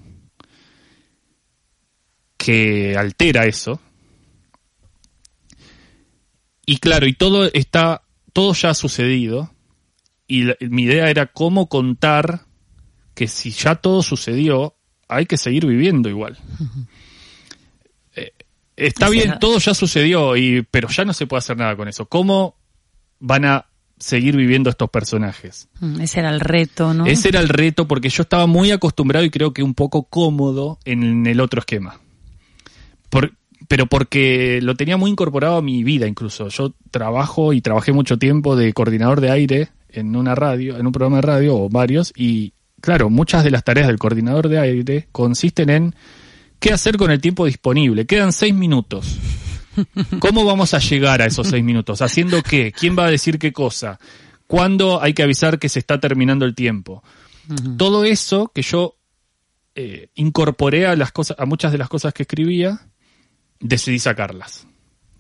[2.37, 3.81] que altera eso.
[6.67, 9.53] Y claro, y todo está, todo ya ha sucedido.
[10.27, 12.47] Y la- mi idea era cómo contar
[13.15, 14.77] que si ya todo sucedió,
[15.09, 16.39] hay que seguir viviendo igual.
[18.17, 18.33] Eh,
[18.77, 22.07] está bien, todo ya sucedió, y, pero ya no se puede hacer nada con eso.
[22.07, 22.57] ¿Cómo
[23.21, 23.67] van a
[24.01, 25.69] seguir viviendo estos personajes?
[25.79, 27.07] Mm, Ese era el reto, ¿no?
[27.07, 30.79] Ese era el reto porque yo estaba muy acostumbrado y creo que un poco cómodo
[30.85, 32.01] en el otro esquema.
[33.09, 33.35] Por-
[33.69, 36.49] pero porque lo tenía muy incorporado a mi vida incluso.
[36.49, 40.93] Yo trabajo y trabajé mucho tiempo de coordinador de aire en una radio, en un
[40.93, 45.09] programa de radio o varios y claro, muchas de las tareas del coordinador de aire
[45.13, 45.95] consisten en
[46.59, 48.07] qué hacer con el tiempo disponible.
[48.07, 49.19] Quedan seis minutos.
[50.19, 52.03] ¿Cómo vamos a llegar a esos seis minutos?
[52.03, 52.73] ¿Haciendo qué?
[52.73, 53.99] ¿Quién va a decir qué cosa?
[54.47, 57.03] ¿Cuándo hay que avisar que se está terminando el tiempo?
[57.77, 58.97] Todo eso que yo
[59.75, 62.81] eh, incorporé a las cosas, a muchas de las cosas que escribía,
[63.61, 64.67] decidí sacarlas.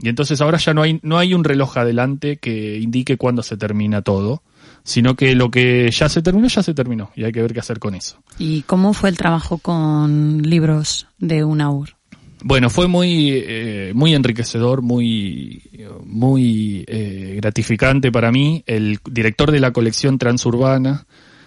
[0.00, 3.56] Y entonces ahora ya no hay, no hay un reloj adelante que indique cuándo se
[3.56, 4.42] termina todo,
[4.82, 7.10] sino que lo que ya se terminó, ya se terminó.
[7.14, 8.22] Y hay que ver qué hacer con eso.
[8.38, 11.99] ¿Y cómo fue el trabajo con libros de UNAUR?
[12.42, 15.62] Bueno, fue muy, eh, muy enriquecedor, muy,
[16.04, 18.62] muy eh, gratificante para mí.
[18.66, 21.06] El director de la colección transurbana,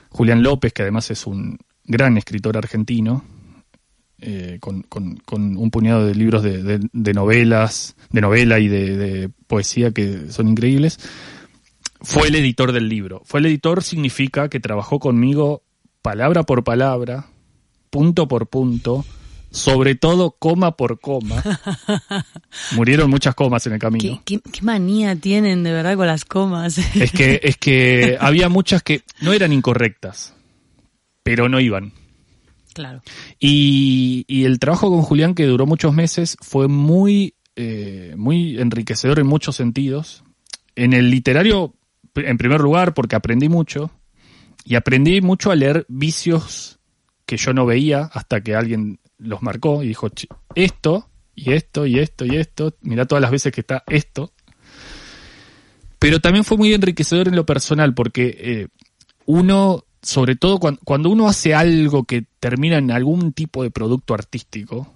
[0.09, 3.25] Julián López, que además es un gran escritor argentino,
[4.19, 5.19] eh, con, con-
[5.57, 10.99] un puñado de libros de, de- novelas, de novela y de poesía que son increíbles,
[12.01, 13.21] fue el editor del libro.
[13.25, 15.63] Fue el editor significa que trabajó conmigo
[16.01, 17.25] palabra por palabra,
[17.89, 19.03] punto por punto,
[19.53, 21.41] sobre todo coma por coma.
[22.71, 24.21] Murieron muchas comas en el ¿Qué, camino.
[24.25, 26.79] qué, qué manía tienen de verdad con las comas?
[26.95, 30.33] Es que, es que había muchas que no eran incorrectas,
[31.21, 31.93] pero no iban.
[32.73, 33.03] claro.
[33.39, 39.19] Y, y el trabajo con Julián, que duró muchos meses, fue muy, eh, muy enriquecedor
[39.19, 40.23] en muchos sentidos.
[40.75, 41.75] En el literario,
[42.15, 43.91] en primer lugar, porque aprendí mucho.
[44.65, 46.79] Y aprendí mucho a leer vicios
[47.27, 51.85] que yo no veía hasta que alguien los marcó y dijo, "Che, esto, y esto,
[51.85, 54.31] y esto, y esto, mira todas las veces que está esto.
[55.99, 58.67] Pero también fue muy enriquecedor en lo personal, porque eh,
[59.25, 64.13] uno, sobre todo cuando, cuando uno hace algo que termina en algún tipo de producto
[64.13, 64.93] artístico,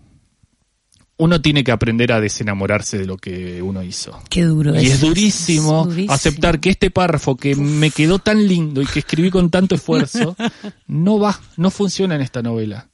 [1.20, 4.22] uno tiene que aprender a desenamorarse de lo que uno hizo.
[4.30, 6.14] Qué duro Y es eso, durísimo, es durísimo.
[6.14, 10.36] aceptar que este párrafo que me quedó tan lindo y que escribí con tanto esfuerzo,
[10.88, 12.90] no va, no funciona en esta novela.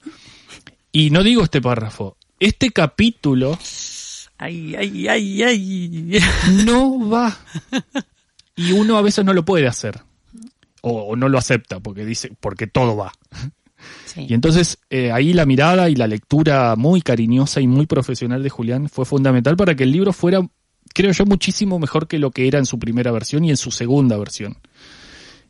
[0.93, 3.57] Y no digo este párrafo, este capítulo
[4.37, 6.19] Ay, ay, ay, ay.
[6.65, 7.37] no va.
[8.55, 10.01] Y uno a veces no lo puede hacer.
[10.81, 13.13] O, no lo acepta porque dice, porque todo va.
[14.05, 14.25] Sí.
[14.27, 18.49] Y entonces eh, ahí la mirada y la lectura muy cariñosa y muy profesional de
[18.49, 20.45] Julián fue fundamental para que el libro fuera,
[20.93, 23.71] creo yo, muchísimo mejor que lo que era en su primera versión y en su
[23.71, 24.57] segunda versión.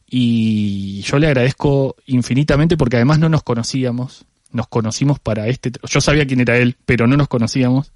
[0.08, 6.00] Y yo le agradezco infinitamente porque además no nos conocíamos, nos conocimos para este, yo
[6.00, 7.92] sabía quién era él, pero no nos conocíamos.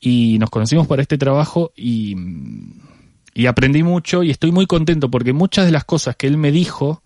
[0.00, 2.14] Y nos conocimos para este trabajo y,
[3.34, 6.52] y aprendí mucho y estoy muy contento porque muchas de las cosas que él me
[6.52, 7.02] dijo,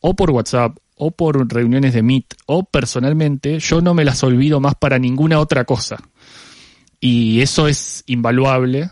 [0.00, 4.60] o por WhatsApp, o por reuniones de Meet, o personalmente, yo no me las olvido
[4.60, 5.98] más para ninguna otra cosa.
[7.00, 8.90] Y eso es invaluable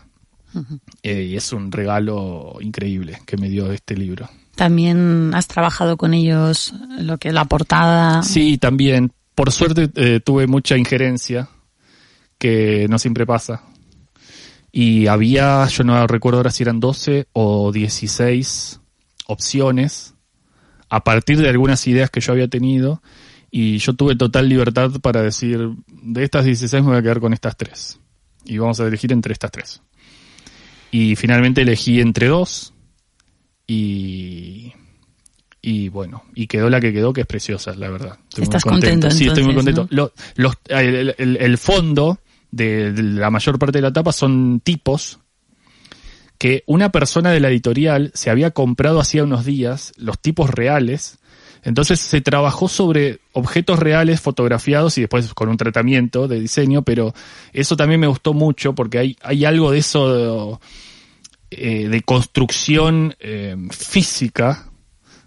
[1.03, 4.29] eh, y es un regalo increíble que me dio este libro.
[4.55, 8.23] También has trabajado con ellos lo que la portada.
[8.23, 9.11] Sí, también.
[9.35, 11.49] Por suerte eh, tuve mucha injerencia,
[12.37, 13.63] que no siempre pasa.
[14.71, 18.79] Y había, yo no recuerdo ahora si eran 12 o 16
[19.27, 20.15] opciones
[20.89, 23.01] a partir de algunas ideas que yo había tenido.
[23.51, 27.33] Y yo tuve total libertad para decir, de estas 16 me voy a quedar con
[27.33, 27.99] estas tres.
[28.43, 29.81] Y vamos a elegir entre estas tres.
[30.91, 32.73] Y finalmente elegí entre dos.
[33.67, 34.73] Y,
[35.61, 38.17] y bueno, y quedó la que quedó, que es preciosa, la verdad.
[38.29, 39.95] Estoy muy Estás contento, Sí, estoy muy entonces, contento.
[39.95, 42.19] Lo- los- el, el- el fondo
[42.51, 45.19] de, de la mayor parte de la tapa son tipos
[46.37, 51.17] que una persona de la editorial se había comprado hacía unos días, los tipos reales.
[51.63, 57.13] Entonces se trabajó sobre objetos reales fotografiados y después con un tratamiento de diseño, pero
[57.53, 60.61] eso también me gustó mucho porque hay, hay algo de eso
[61.57, 64.69] eh, de construcción eh, física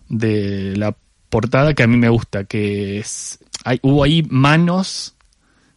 [0.09, 0.97] de la
[1.29, 5.14] portada que a mí me gusta, que es, hay, hubo ahí manos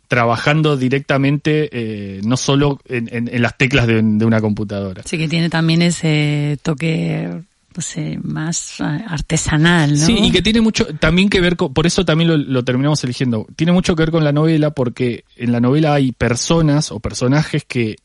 [0.08, 5.04] trabajando directamente, eh, no solo en, en- en las teclas de, de una computadora.
[5.06, 7.30] Sí que tiene también ese toque
[7.74, 10.06] no sé, más artesanal, ¿no?
[10.06, 13.02] Sí, y que tiene mucho también que ver con, por eso también lo, lo terminamos
[13.06, 17.00] eligiendo, tiene mucho que ver con la novela porque en la novela hay personas o
[17.00, 17.96] personajes que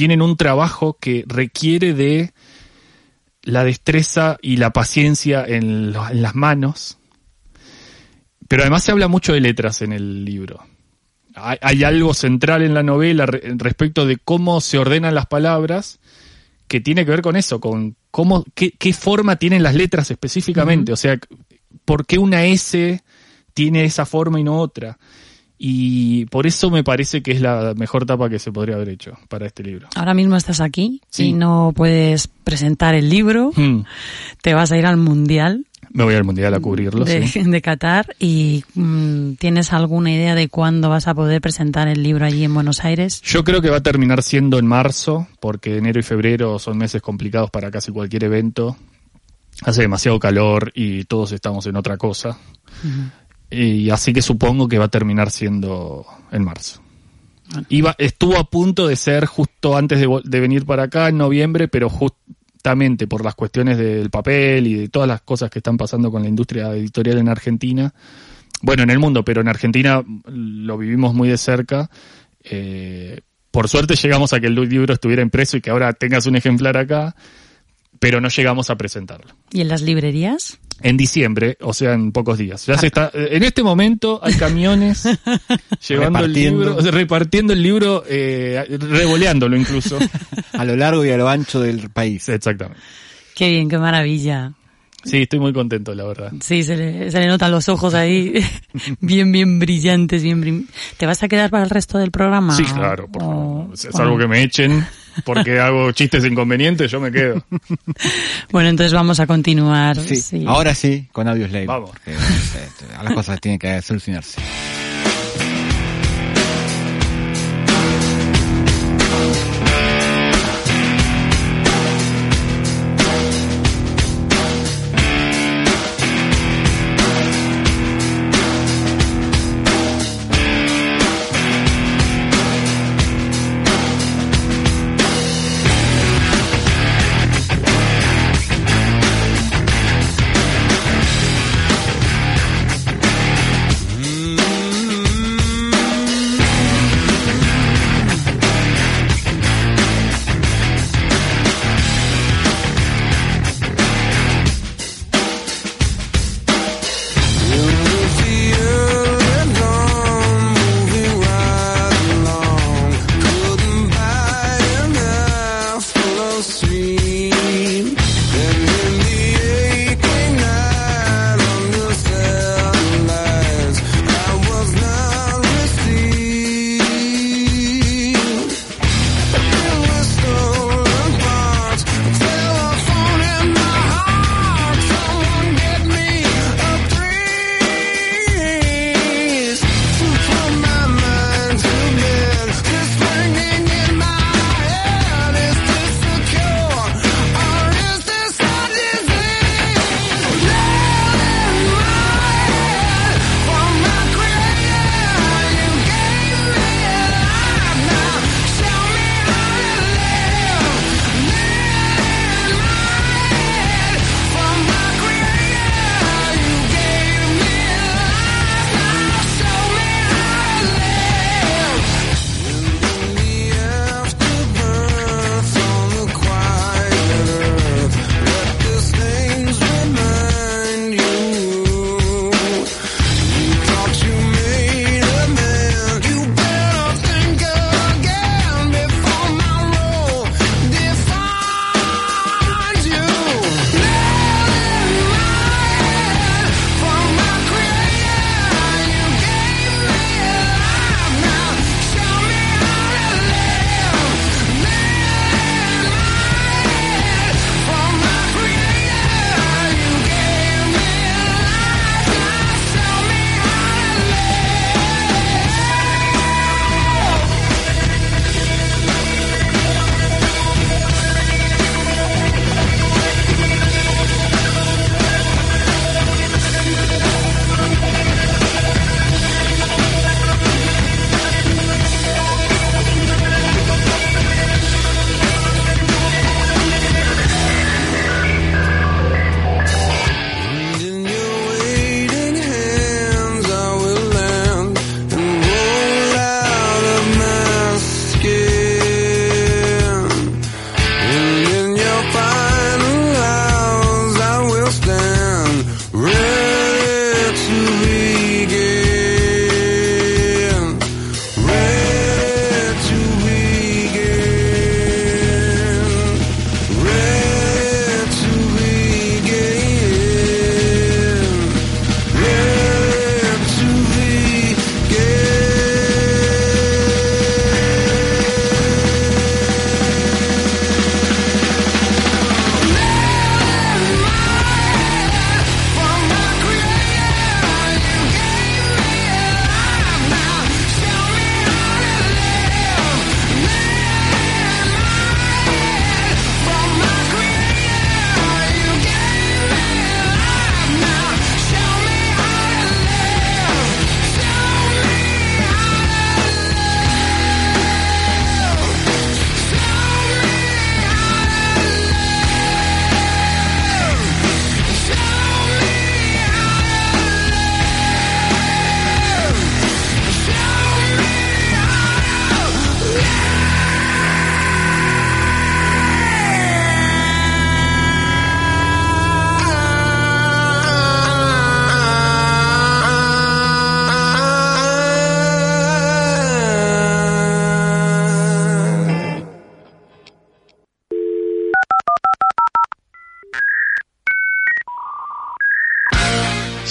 [0.00, 2.32] tienen un trabajo que requiere de
[3.42, 6.96] la destreza y la paciencia en, lo- en las manos,
[8.48, 10.64] pero además se habla mucho de letras en el libro.
[11.34, 15.98] Hay, hay algo central en la novela re- respecto de cómo se ordenan las palabras
[16.66, 20.94] que tiene que ver con eso, con cómo, qué, qué forma tienen las letras específicamente,
[20.94, 21.18] o sea,
[21.84, 23.02] por qué una S
[23.52, 24.98] tiene esa forma y no otra.
[25.62, 29.12] Y por eso me parece que es la mejor tapa que se podría haber hecho
[29.28, 29.88] para este libro.
[29.94, 31.26] Ahora mismo estás aquí Sí.
[31.26, 33.82] y no puedes presentar el libro, Hmm.
[34.40, 37.04] te vas a ir al Mundial Me voy al mundial a cubrirlo.
[37.04, 37.42] de, sí.
[37.44, 42.24] de Qatar y mm, ¿tienes alguna idea de cuándo vas a poder presentar el libro
[42.24, 43.20] allí en Buenos Aires?
[43.20, 47.02] Yo creo que va a terminar siendo en marzo, porque enero y febrero son meses
[47.02, 48.78] complicados para casi cualquier evento.
[49.62, 52.38] Hace demasiado calor y todos estamos en otra cosa.
[53.50, 56.80] Y así que supongo que va a terminar siendo en marzo.
[57.68, 61.66] Iba, estuvo a punto de ser justo antes de, de venir para acá en noviembre,
[61.66, 66.12] pero justamente por las cuestiones del papel y de todas las cosas que están pasando
[66.12, 67.92] con la industria editorial en Argentina,
[68.62, 71.90] bueno, en el mundo, pero en Argentina lo vivimos muy de cerca.
[72.44, 73.20] Eh,
[73.50, 76.76] por suerte llegamos a que el libro estuviera impreso y que ahora tengas un ejemplar
[76.76, 77.16] acá,
[77.98, 79.34] pero no llegamos a presentarlo.
[79.50, 80.58] ¿Y en las librerías?
[80.82, 82.64] En diciembre, o sea, en pocos días.
[82.66, 85.06] Ya se está, en este momento hay camiones
[85.88, 89.98] llevando el libro, repartiendo el libro, eh, revoleándolo incluso.
[90.52, 92.28] A lo largo y a lo ancho del país.
[92.28, 92.82] Exactamente.
[93.34, 94.52] Qué bien, qué maravilla.
[95.04, 96.32] Sí, estoy muy contento, la verdad.
[96.40, 98.34] Sí, se le, se le notan los ojos ahí
[99.00, 100.68] bien, bien brillantes, bien
[100.98, 102.54] ¿Te vas a quedar para el resto del programa?
[102.54, 103.66] Sí, claro, por favor.
[103.92, 104.18] Bueno.
[104.18, 104.86] que me echen
[105.24, 107.42] porque hago chistes inconvenientes, yo me quedo.
[108.50, 109.96] Bueno, entonces vamos a continuar.
[109.96, 110.44] Sí, sí.
[110.46, 111.66] ahora sí, con Audio Slave.
[111.66, 111.90] Vamos.
[111.90, 112.16] porque, eh,
[113.02, 114.40] las cosas tienen que solucionarse.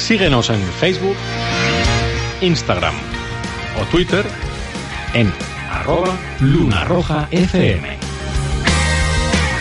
[0.10, 1.16] Síguenos en Facebook,
[2.42, 2.96] Instagram
[3.80, 4.26] o Twitter
[5.14, 5.32] en
[5.70, 7.88] arroba Luna Roja FM.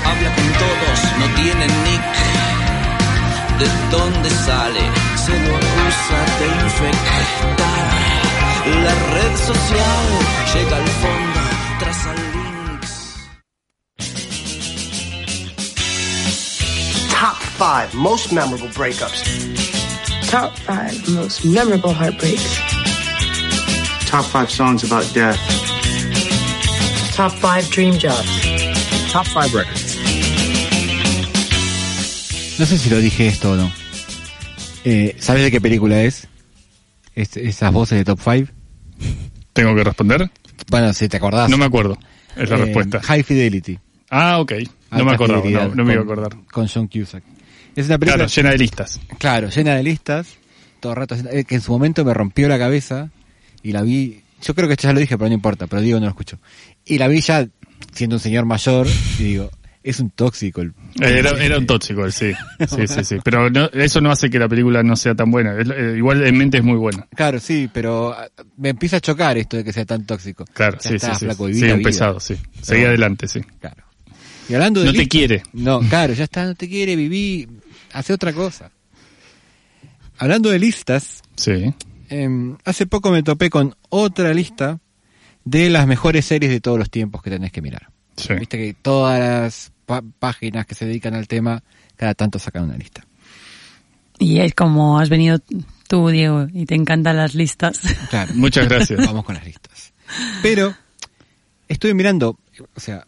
[0.07, 2.01] Habla con todos, no tiene nick.
[3.59, 4.81] ¿De dónde sale?
[5.17, 7.27] Se lo usa de infectar.
[8.85, 10.07] La red social
[10.55, 11.41] llega al fondo,
[11.79, 12.93] traza links.
[17.11, 19.68] Top five most memorable breakups.
[20.31, 22.59] Top five most memorable heartbreaks.
[24.07, 25.39] Top five songs about death.
[27.15, 28.29] Top five dream jobs.
[29.11, 29.97] Top five records.
[32.59, 33.71] No sé si lo dije esto o no.
[34.85, 36.29] Eh, ¿Sabes de qué película es?
[37.15, 38.53] Es- esas voces de Top 5.
[39.53, 40.31] ¿Tengo que responder?
[40.71, 41.49] Bueno, si te acordás.
[41.51, 41.99] No me acuerdo.
[42.37, 43.01] Es la Eh, respuesta.
[43.03, 43.79] High Fidelity.
[44.11, 44.53] Ah, ok.
[44.93, 46.39] No me acordaba, no, no me iba a con- acordar.
[46.53, 47.23] Con John Cusack.
[47.77, 48.17] Es una película.
[48.27, 49.01] Claro, llena de listas.
[49.19, 50.29] Claro, llena de listas.
[50.81, 51.15] Todo el rato.
[51.31, 53.11] eh, Que en su momento me rompió la cabeza.
[53.63, 54.23] Y la vi.
[54.43, 55.67] Yo creo que ya lo dije, pero no importa.
[55.67, 56.39] Pero digo, no lo escucho.
[56.85, 57.47] Y la vi ya
[57.93, 58.87] siendo un señor mayor.
[59.19, 59.51] Y digo,
[59.83, 60.61] es un tóxico.
[60.61, 60.75] El...
[61.01, 62.33] Era, era un tóxico, él, sí.
[62.69, 63.17] Sí, sí, sí.
[63.25, 65.55] Pero no- eso no hace que la película no sea tan buena.
[65.59, 67.07] Eh, igual en mente es muy buena.
[67.15, 70.45] Claro, sí, pero ah, me empieza a chocar esto de que sea tan tóxico.
[70.53, 71.25] Claro, Ya sí, está, sí, sí.
[71.27, 72.37] flaco, Sí, la un pesado, sí.
[72.63, 73.41] Seguí adelante, sí.
[73.61, 73.85] Claro.
[74.49, 75.43] Y hablando de No te quiere.
[75.53, 77.49] No, claro, ya está, no te quiere, viví,
[77.93, 78.71] hace otra cosa.
[80.19, 81.73] Hablando de listas, Sí.
[82.09, 84.81] em, hace poco me topé con otra lista
[85.45, 87.91] de las mejores series de todos los tiempos que tenés que mirar.
[88.17, 88.35] Sí.
[88.35, 89.73] Viste que todas las
[90.19, 91.63] páginas que se dedican al tema,
[91.97, 93.05] cada tanto sacan una lista.
[94.19, 95.39] Y es como has venido
[95.89, 97.81] tú, Diego, y te encantan las listas.
[98.11, 98.33] Claro.
[98.35, 98.99] Muchas gracias.
[99.07, 99.93] Vamos con las listas.
[100.43, 100.75] Pero
[101.69, 102.39] estuve mirando,
[102.75, 103.07] o sea,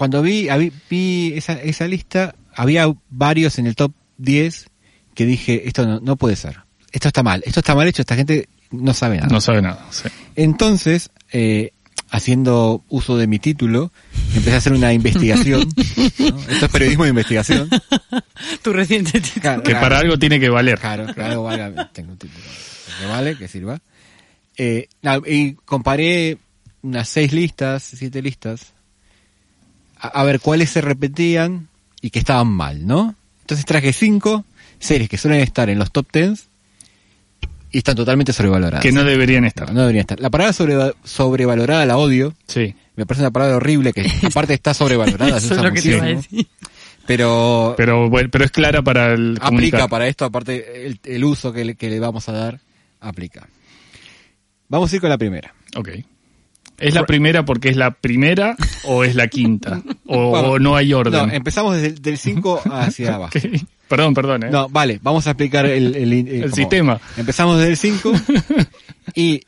[0.00, 4.70] cuando vi, vi, vi esa, esa lista, había varios en el top 10
[5.14, 6.60] que dije, esto no, no puede ser.
[6.90, 9.28] Esto está mal, esto está mal hecho, esta gente no sabe nada.
[9.28, 10.08] No sabe nada, sí.
[10.36, 11.72] Entonces, eh,
[12.08, 13.92] haciendo uso de mi título,
[14.34, 15.68] empecé a hacer una investigación.
[16.18, 16.38] ¿no?
[16.48, 17.68] Esto es periodismo de investigación.
[18.62, 19.42] tu reciente título.
[19.42, 19.84] Claro, Que claro.
[19.84, 20.78] para algo tiene que valer.
[20.78, 22.42] Claro, algo valga, tengo un título.
[22.98, 23.78] Que vale, que sirva.
[24.56, 24.88] Eh,
[25.26, 26.38] y comparé
[26.80, 28.72] unas seis listas, siete listas,
[30.00, 31.68] a, a ver cuáles se repetían
[32.00, 33.14] y que estaban mal, ¿no?
[33.42, 34.44] Entonces traje cinco
[34.78, 36.46] series que suelen estar en los top tens
[37.72, 38.82] y están totalmente sobrevaloradas.
[38.82, 39.68] Que no deberían estar.
[39.68, 40.18] No, no deberían estar.
[40.20, 42.34] La palabra sobre- sobrevalorada la odio.
[42.46, 42.74] Sí.
[42.96, 45.36] Me parece una palabra horrible que aparte está sobrevalorada.
[45.38, 46.38] Eso es lo que te iba a muchísimo.
[46.42, 46.46] decir.
[47.06, 49.88] Pero Pero bueno, pero es clara para el aplica comunicar.
[49.88, 52.60] para esto, aparte el, el uso que le, que le vamos a dar,
[53.00, 53.48] aplica.
[54.68, 55.52] Vamos a ir con la primera.
[55.76, 55.88] Ok.
[56.80, 59.82] ¿Es la primera porque es la primera o es la quinta?
[60.06, 61.28] O, no hay orden.
[61.28, 63.32] No, empezamos desde el- del 5 hacia abajo.
[63.88, 64.44] Perdón, perdón.
[64.44, 64.50] ¿eh?
[64.50, 67.00] No, vale, vamos a explicar el, el, sistema.
[67.16, 68.12] Empezamos desde el 5
[69.14, 69.42] y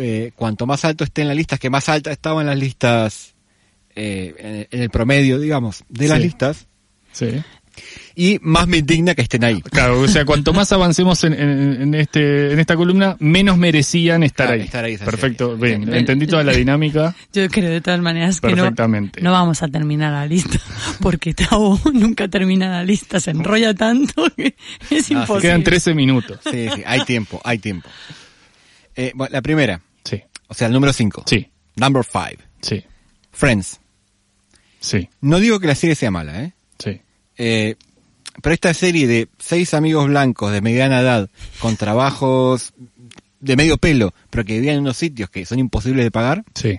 [0.00, 3.34] eh, cuanto más alto esté en la lista, que más alta estaba en las listas,
[3.94, 6.24] eh, en, en el promedio, digamos, de las Sí.
[6.24, 6.66] listas,
[7.12, 7.42] Sí.
[8.14, 9.62] Y más me indigna que estén ahí.
[9.62, 14.22] Claro, o sea, cuanto más avancemos en, en- en este, en esta columna, menos merecían
[14.22, 14.66] estar Claro, ahí.
[14.66, 15.78] estar ahí esa Perfecto, serie.
[15.78, 17.14] bien, El- entendí toda la dinámica.
[17.32, 19.20] Yo creo de todas maneras que no, Perfectamente.
[19.22, 20.58] no vamos a terminar la lista,
[21.00, 24.54] porque Tavo nunca termina la lista, se enrolla tanto que
[24.90, 25.40] es Ah, imposible.
[25.42, 26.40] Quedan 13 minutos.
[26.50, 27.88] Sí, sí, hay tiempo, hay tiempo.
[28.94, 31.24] Eh, bueno, la primera, Sí, o sea, el número 5.
[31.26, 32.42] sí, Number 5.
[32.60, 32.84] sí,
[33.30, 33.80] Friends.
[34.80, 36.52] sí, No digo que la serie sea mala, ¿eh?
[36.78, 37.00] sí.
[37.38, 37.76] Eh,
[38.40, 41.28] pero esta serie de seis amigos blancos de mediana edad
[41.60, 42.72] con trabajos
[43.40, 46.78] de medio pelo, pero que vivían en unos sitios que son imposibles de pagar, Sí.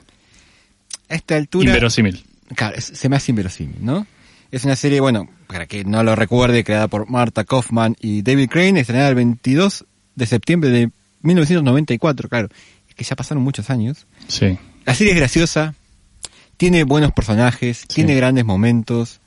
[1.10, 2.24] a esta altura Inverosímil.
[2.56, 4.08] claro, se me hace inverosímil, ¿no?
[4.52, 8.50] Es una serie, bueno, para que no lo recuerde, creada por Marta Kaufman y David
[8.50, 9.86] Crane, estrenada el 22
[10.16, 10.92] de septiembre de
[11.24, 12.48] 1994, claro,
[12.88, 14.06] es que ya pasaron muchos años.
[14.28, 14.58] Sí.
[14.86, 15.74] La serie es graciosa,
[16.58, 19.20] tiene buenos personajes, tiene grandes momentos,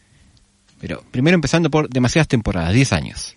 [0.81, 3.37] pero primero empezando por demasiadas temporadas, 10 años.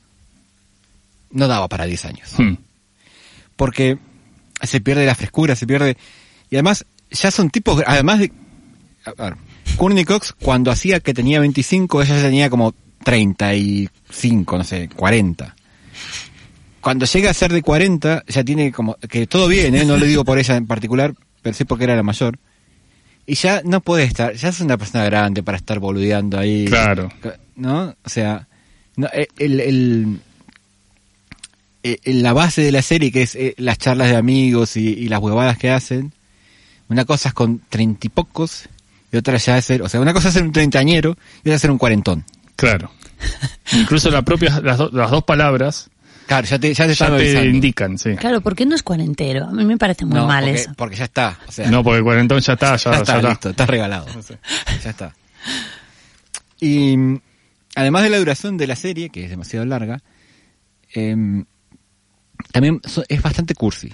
[1.32, 2.34] No daba para 10 años.
[2.38, 2.56] Hmm.
[3.56, 3.98] Porque
[4.62, 5.98] se pierde la frescura, se pierde...
[6.50, 8.32] Y además, ya son tipos, además de...
[9.06, 9.36] A ver,
[9.78, 12.74] Courtney Cox, cuando hacía que tenía 25, ella ya tenía como
[13.04, 15.56] 35, no sé, 40.
[16.82, 18.96] Cuando llega a ser de 40, ya tiene como...
[18.96, 19.86] Que todo bien, ¿eh?
[19.86, 22.40] No le digo por ella en particular, pero sí porque era la mayor.
[23.30, 26.66] Y ya no puede estar, ya es una persona grande para estar boludeando ahí.
[26.66, 27.12] Claro.
[27.56, 27.96] ¿No?
[28.04, 28.48] O sea,
[28.96, 30.20] no, eh, el, el,
[31.84, 34.88] eh, en la base de la serie, que es eh, las charlas de amigos y,
[34.88, 36.12] y las huevadas que hacen,
[36.88, 38.68] una cosa es con treinta y pocos,
[39.12, 41.54] y otra ya es ser, o sea, una cosa es ser un treintañero y otra
[41.56, 42.26] es ser un cuarentón.
[42.56, 42.90] Claro.
[43.74, 45.92] Incluso la propia, las, do- las dos palabras
[46.30, 48.16] Claro, ya te, ya te, ya indican, sí.
[48.16, 49.46] Claro, ¿por qué no es cuarentero?
[49.48, 50.72] A mí me parece muy No, mal porque, eso.
[50.78, 51.40] porque ya está.
[51.48, 53.30] O sea, No, porque el cuarentón ya está, ya, ya está, ya está.
[53.30, 54.06] listo, está regalado.
[54.84, 55.16] Ya está.
[56.60, 57.22] Y mm,
[57.76, 60.02] además de la duración de la serie, que es demasiado larga,
[60.94, 61.46] em,
[62.52, 63.92] también so- es bastante cursi.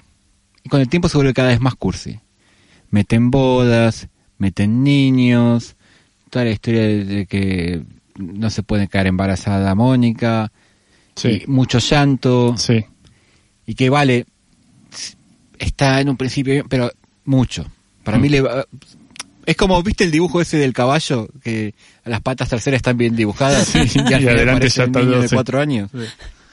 [0.62, 2.20] Y con el tiempo se vuelve cada vez más cursi.
[2.90, 4.08] Meten bodas,
[4.38, 5.76] meten niños,
[6.30, 7.82] toda la historia de, de que
[8.18, 10.52] no se puede caer embarazada Mónica,
[11.16, 11.42] Sí.
[11.44, 12.84] y mucho llanto, Sí.
[13.66, 14.26] y que vale,
[15.58, 16.90] está en un principio pero
[17.24, 17.66] mucho.
[18.04, 18.20] Para Mm.
[18.20, 18.66] mí le va-
[19.46, 21.28] es como, ¿viste el dibujo ese del caballo?
[21.42, 25.20] Que las patas terceras están bien dibujadas Sí, y, al adelante ya un está niño
[25.22, 25.90] de cuatro años.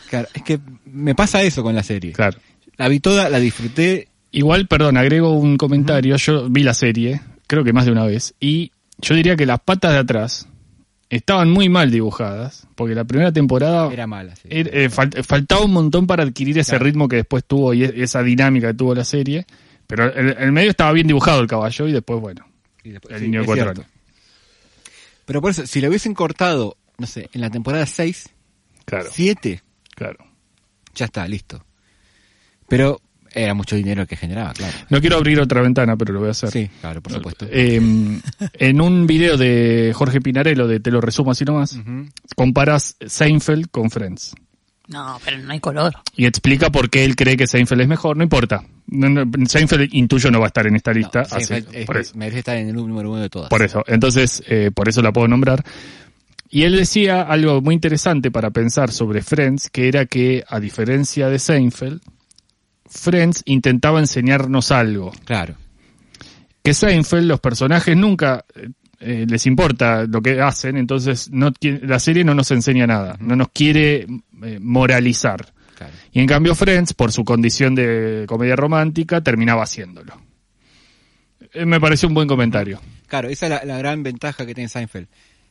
[0.09, 2.13] Claro, es que me pasa eso con la serie.
[2.13, 2.37] Claro.
[2.77, 4.07] La vi toda, la disfruté.
[4.31, 6.15] Igual, perdón, agrego un comentario.
[6.17, 9.59] Yo vi la serie, creo que más de una vez, y yo diría que las
[9.59, 10.47] patas de atrás
[11.17, 14.35] estaban muy mal dibujadas, porque la primera temporada Era mala.
[14.35, 14.47] sí.
[14.51, 16.85] eh, fal- faltaba un montón para adquirir ese Claro.
[16.85, 19.45] ritmo que después tuvo y e- esa dinámica que tuvo la serie.
[19.87, 22.45] Pero en el medio estaba bien dibujado el caballo y después, bueno,
[22.83, 23.85] Y después- el sí, niño de cuatro años.
[25.25, 28.29] Pero por eso, si lo hubiesen cortado, no sé, en la temporada 6,
[28.85, 29.61] Claro, 7,
[29.95, 30.17] claro.
[30.95, 31.63] ya está, listo.
[32.67, 32.99] Pero
[33.33, 34.73] era mucho dinero que generaba, claro.
[34.89, 36.49] No quiero abrir otra ventana, pero lo voy a hacer.
[36.51, 37.45] Sí, claro, por supuesto.
[37.49, 37.81] Eh,
[38.53, 42.07] en un video de Jorge Pinarello, de Te lo resumo así nomás, Ujú.
[42.35, 44.33] comparas Seinfeld con Friends.
[44.87, 45.93] No, pero no hay color.
[46.17, 48.17] Y explica por qué él cree que Seinfeld es mejor.
[48.17, 48.63] No importa.
[48.87, 51.21] No, no, Seinfeld intuyo no va a estar en esta lista.
[51.21, 52.17] No, así, Seinfeld es- por eso.
[52.17, 53.49] merece estar en el número uno de todas.
[53.49, 53.81] Por eso.
[53.87, 55.63] Entonces, eh, por eso la puedo nombrar.
[56.49, 61.29] Y él decía algo muy interesante para pensar sobre Friends, que era que, a diferencia
[61.29, 62.01] de Seinfeld,
[62.85, 65.11] Friends intentaba enseñarnos algo.
[65.25, 65.55] Claro.
[66.63, 68.69] Que Seinfeld, los personajes nunca eh,
[68.99, 73.35] eh, les importa lo que hacen, entonces no, la serie no nos enseña nada, no
[73.35, 74.07] nos quiere
[74.43, 75.53] eh, moralizar.
[75.75, 75.93] Claro.
[76.13, 80.13] Y en cambio Friends, por su condición de comedia romántica, terminaba haciéndolo.
[81.51, 82.79] Eh, me pareció un buen comentario.
[83.07, 85.07] Claro, esa es la, la gran ventaja que tiene Seinfeld.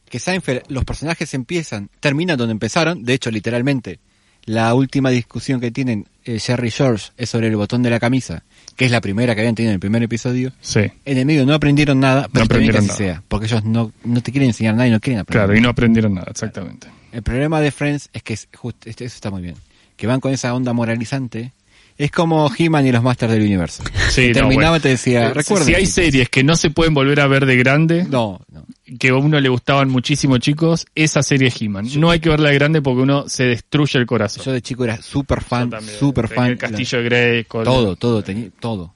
[0.09, 4.01] Que Seinfeld, los personajes empiezan, terminan donde empezaron, de hecho, literalmente,
[4.45, 7.99] la última discusión que tienen eh, Jerry y George es sobre el botón de la
[8.01, 8.43] camisa,
[8.77, 10.53] que es la primera que habían tenido en el primer episodio.
[10.61, 12.97] Sí, En el medio no aprendieron nada, pero que aprendieron nada.
[12.97, 15.47] sea, porque ellos no, no te quieren enseñar nada y no quieren aprender.
[15.47, 16.89] claro, y no aprendieron nada, exactamente.
[17.13, 19.55] El problema de Friends es que es justo, este- eso está muy bien,
[19.97, 21.53] que van con esa onda moralizante.
[21.99, 23.85] Es como He-Man y los Masters del Universo.
[24.11, 24.77] Sí, no, terminaba bueno.
[24.79, 25.43] y te decía, Eh.
[25.43, 25.89] Si hay chicos".
[25.95, 28.65] series que no se pueden volver a ver de grande, No, no.
[28.99, 31.89] Que a uno le gustaban muchísimo chicos, esa serie He-Man.
[31.97, 34.45] No hay que verla de grande porque uno se destruye el corazón.
[34.45, 36.47] Yo de chico era súper fan, súper fan.
[36.53, 38.95] El Castillo de Grey, Todo, todo, tenía, todo.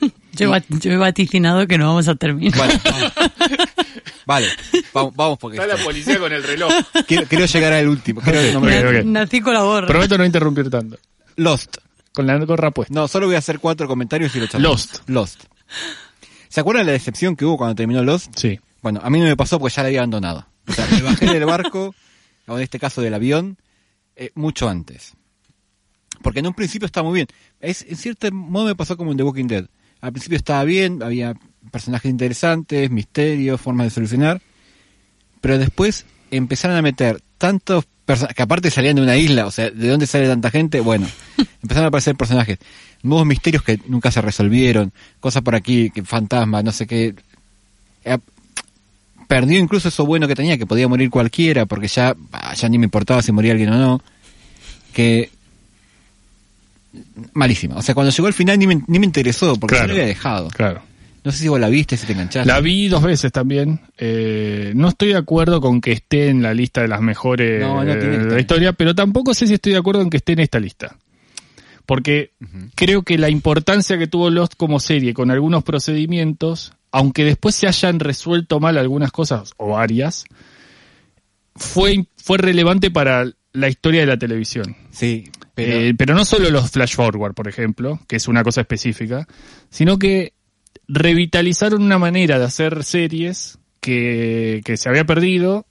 [0.32, 2.56] Yo, he va- yo he vaticinado que no vamos a terminar.
[2.58, 3.12] Vale, vamos.
[4.26, 4.46] Vale,
[4.94, 6.72] vamos, vamos porque Está la policía con el reloj.
[7.08, 8.20] quiero, quiero llegar al último.
[8.20, 9.04] Quiero Ok, nombrar- ok, ok.
[9.06, 9.86] Nací con la gorra.
[9.88, 10.98] Prometo no interrumpir tanto.
[11.36, 11.78] Lost.
[12.12, 12.94] Con la gorra puesta.
[12.94, 14.86] No, solo voy a hacer cuatro comentarios y lo charlamos.
[15.08, 15.08] Lost.
[15.08, 15.44] Lost.
[16.48, 18.32] ¿Se acuerdan la decepción que hubo cuando terminó Lost?
[18.36, 18.58] Sí.
[18.82, 20.46] Bueno, a mí no me pasó porque ya la había abandonado.
[20.66, 21.94] O sea, me bajé del barco,
[22.46, 23.58] o en este caso del avión,
[24.16, 25.14] eh, mucho antes.
[26.22, 27.28] Porque en un principio está muy bien.
[27.60, 29.66] Es, en cierto modo me pasó como en The Walking Dead.
[30.00, 31.34] Al principio estaba bien, había
[31.70, 34.40] personajes interesantes, misterios, formas de solucionar.
[35.40, 39.70] Pero después empezaron a meter tantos personajes, que aparte salían de una isla, o sea,
[39.70, 40.80] ¿de dónde sale tanta gente?
[40.80, 41.06] Bueno,
[41.62, 42.58] empezaron a aparecer personajes,
[43.02, 47.14] nuevos misterios que nunca se resolvieron, cosas por aquí, que fantasmas, no sé qué.
[49.30, 52.78] Perdió incluso eso bueno que tenía, que podía morir cualquiera, porque ya, ah, ya ni
[52.78, 54.02] me importaba si moría alguien o no.
[54.92, 55.30] Que.
[57.32, 57.76] Malísima.
[57.76, 59.90] O sea, cuando llegó al final ni me, ni me interesó, porque Claro.
[59.90, 60.48] yo lo había dejado.
[60.48, 60.82] Claro.
[61.22, 62.48] No sé si vos la viste, si te enganchaste.
[62.50, 63.80] La vi dos veces también.
[63.98, 67.84] Eh, no estoy de acuerdo con que esté en la lista de las mejores No,
[67.84, 70.40] no de la historia, pero tampoco sé si estoy de acuerdo en que esté en
[70.40, 70.96] esta lista.
[71.86, 72.32] Porque
[72.74, 77.66] creo que la importancia que tuvo Lost como serie con algunos procedimientos, aunque después se
[77.66, 80.24] hayan resuelto mal algunas cosas o varias,
[81.54, 84.76] fue, fue relevante para la historia de la televisión.
[84.90, 85.72] Sí, pero.
[85.72, 89.26] Eh, pero no solo los flash forward, por ejemplo, que es una cosa específica,
[89.68, 90.32] sino que
[90.88, 95.66] revitalizaron una manera de hacer series que, que se había perdido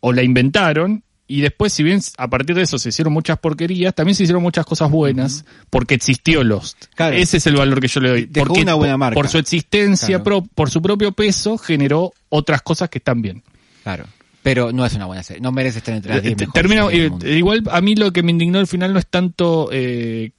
[0.00, 3.94] o la inventaron y después si bien a partir de eso se hicieron muchas porquerías,
[3.94, 6.84] también se hicieron muchas cosas buenas porque existió Lost.
[6.94, 7.16] Claro.
[7.16, 8.26] Ese es el valor que yo le doy.
[8.26, 9.14] Dejó porque una buena por- marca.
[9.14, 10.24] por su existencia, Claro.
[10.24, 13.42] pro- por su propio peso, generó otras cosas que están bien.
[13.82, 14.04] Claro.
[14.42, 15.40] Pero no es una buena serie.
[15.42, 18.30] No merece estar entre las 10 Eh, del eh, igual a mí lo que me
[18.30, 20.30] indignó al final no es tanto eh,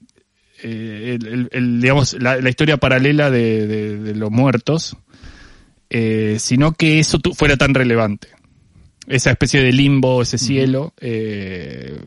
[0.62, 4.96] eh, el, el- el, digamos la, la historia paralela de, de- de los muertos
[5.90, 8.28] eh, sino que eso fuera tan relevante
[9.08, 11.98] esa especie de limbo ese cielo eh,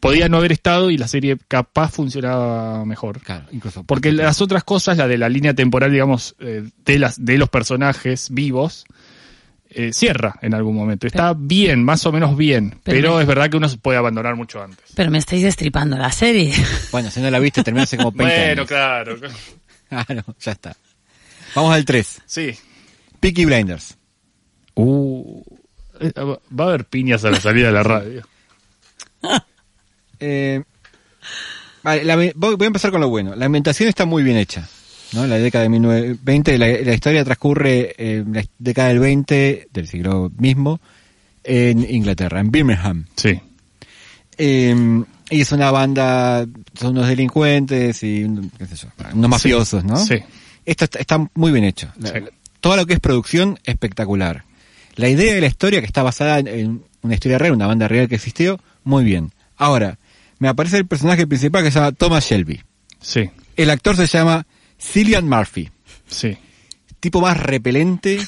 [0.00, 3.20] podía no haber estado y la serie capaz funcionaba mejor.
[3.20, 3.84] Claro, incluso.
[3.84, 7.48] Porque las otras cosas, la de la línea temporal, digamos, eh, de, las, de los
[7.48, 8.84] personajes vivos,
[9.70, 11.06] eh, cierra en algún momento.
[11.06, 13.98] Está bien, más o menos bien, Pero pero, me- es verdad que uno se puede
[13.98, 14.84] abandonar mucho antes.
[14.94, 16.52] Pero me estáis destripando la serie.
[16.92, 18.66] Bueno, si no la viste, termina hace como 20 Bueno, años.
[18.68, 19.16] claro.
[19.88, 20.76] Claro, ya está.
[21.54, 22.22] Vamos al 3.
[22.26, 22.50] Sí.
[23.20, 23.96] Peaky Blinders.
[24.76, 25.40] Uh,
[26.18, 28.22] va a haber piñas a la salida de la radio.
[30.20, 30.62] Eh,
[31.82, 33.34] vale, la- voy, a empezar con lo bueno.
[33.34, 34.66] La ambientación está muy bien hecha.
[35.12, 35.26] ¿no?
[35.26, 40.30] La década de 1920, la, la historia transcurre en la década del 20, del siglo
[40.38, 40.80] mismo,
[41.42, 43.04] en Inglaterra, en Birmingham.
[43.16, 43.38] Sí.
[44.38, 48.26] Eh, y es una banda, son unos delincuentes y
[48.58, 49.96] qué sé yo, unos mafiosos, ¿no?
[49.96, 50.16] Sí.
[50.64, 51.92] Esto está, está muy bien hecho.
[51.98, 52.24] La- Sí.
[52.60, 54.44] Todo lo que es producción, espectacular.
[54.94, 58.08] La idea de la historia, que está basada en, una historia real, una banda real
[58.08, 59.32] que existió, muy bien.
[59.56, 59.98] Ahora,
[60.38, 62.62] me aparece el personaje principal que se llama Thomas Shelby.
[63.00, 63.30] Sí.
[63.56, 64.46] El actor se llama
[64.80, 65.70] Cillian Murphy.
[66.06, 66.36] Sí.
[67.00, 68.20] Tipo más repelente,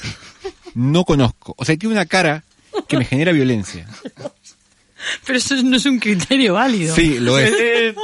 [0.75, 1.55] no conozco.
[1.57, 2.43] O sea, tiene una cara
[2.87, 3.87] que me genera violencia.
[5.25, 6.95] Pero eso no es un criterio válido.
[6.95, 7.95] Sí, lo es.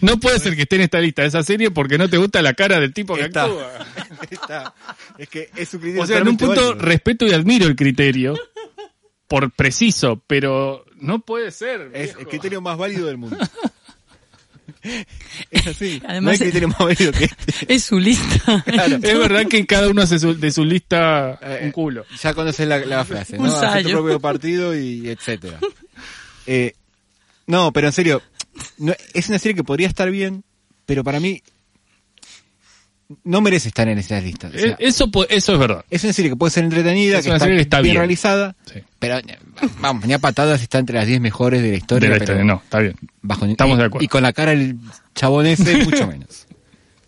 [0.00, 2.42] No puede ser que esté en esta lista de esa serie porque no te gusta
[2.42, 3.44] la cara del tipo que Está.
[3.44, 3.70] actúa.
[4.30, 4.74] Está.
[5.18, 6.74] Es que es su criterio O sea, en un punto válido.
[6.74, 8.34] respeto y admiro el criterio
[9.28, 11.90] por preciso, pero no puede ser.
[11.94, 12.20] Es viejo.
[12.20, 13.36] el criterio más válido del mundo.
[15.50, 16.00] Es así.
[16.00, 17.72] no hay Además, criterio más válido que este.
[17.74, 18.62] Es su lista.
[18.64, 18.96] Claro.
[18.96, 22.04] Es verdad que cada uno hace su- de su lista Eh, un culo.
[22.20, 23.52] Ya conoces la, la frase, Un ¿no?
[23.56, 23.98] Hacer tu sallo.
[23.98, 25.58] propio partido y etcétera.
[26.46, 26.72] Eh,
[27.46, 28.22] no, pero en serio,
[28.78, 30.44] no- es una serie que podría estar bien,
[30.86, 31.42] pero para mí
[33.24, 34.54] no merece estar en esas listas.
[34.54, 35.84] O sea, Eh, eso, es verdad.
[35.90, 38.00] es una serie que puede ser entretenida, Es que está, serie que está bien, bien.
[38.00, 38.80] realizada, Sí.
[38.98, 39.38] pero eh,
[39.80, 42.08] vamos, ni a patadas está entre las 10 mejores de la historia.
[42.08, 42.94] De la historia, no, está bien.
[43.20, 44.04] bajo Estamos y- de acuerdo.
[44.04, 44.78] Y con la cara del
[45.14, 46.46] chabón ese, mucho menos.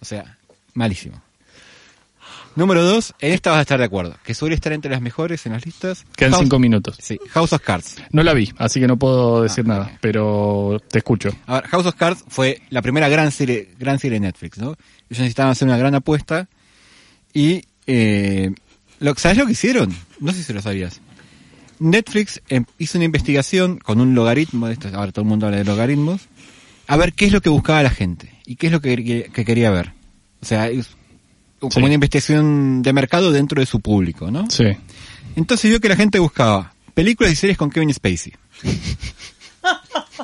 [0.01, 0.37] O sea,
[0.75, 1.23] malísimo.
[2.57, 5.45] Número dos, en esta vas a estar de acuerdo, que suele estar entre las mejores
[5.47, 6.05] en las listas.
[6.17, 6.97] Quedan House- cinco minutos.
[7.01, 7.97] Sí, House of Cards.
[8.11, 11.31] No la vi, así que no puedo decir Ah, nada, pero te escucho.
[11.47, 14.77] A ver, House of Cards fue la primera gran serie, gran serie de Netflix, ¿no?
[15.11, 16.49] Ellos necesitaban hacer una gran apuesta
[17.33, 18.53] y eh,
[19.01, 19.93] lo, ¿sabes lo que hicieron?
[20.21, 21.01] No sé si lo sabías.
[21.81, 25.59] Netflix em, hizo una investigación con un logaritmo, de estos, ahora todo el mundo habla
[25.59, 26.29] de logaritmos,
[26.87, 29.31] a ver qué es lo que buscaba la gente y qué es lo que, que-
[29.33, 29.93] que quería ver.
[30.41, 30.69] O sea,
[31.69, 31.85] como Sí.
[31.87, 34.49] una investigación de mercado dentro de su público, ¿no?
[34.51, 34.65] Sí.
[35.37, 38.33] Entonces vio que la gente buscaba películas y series con Kevin Spacey.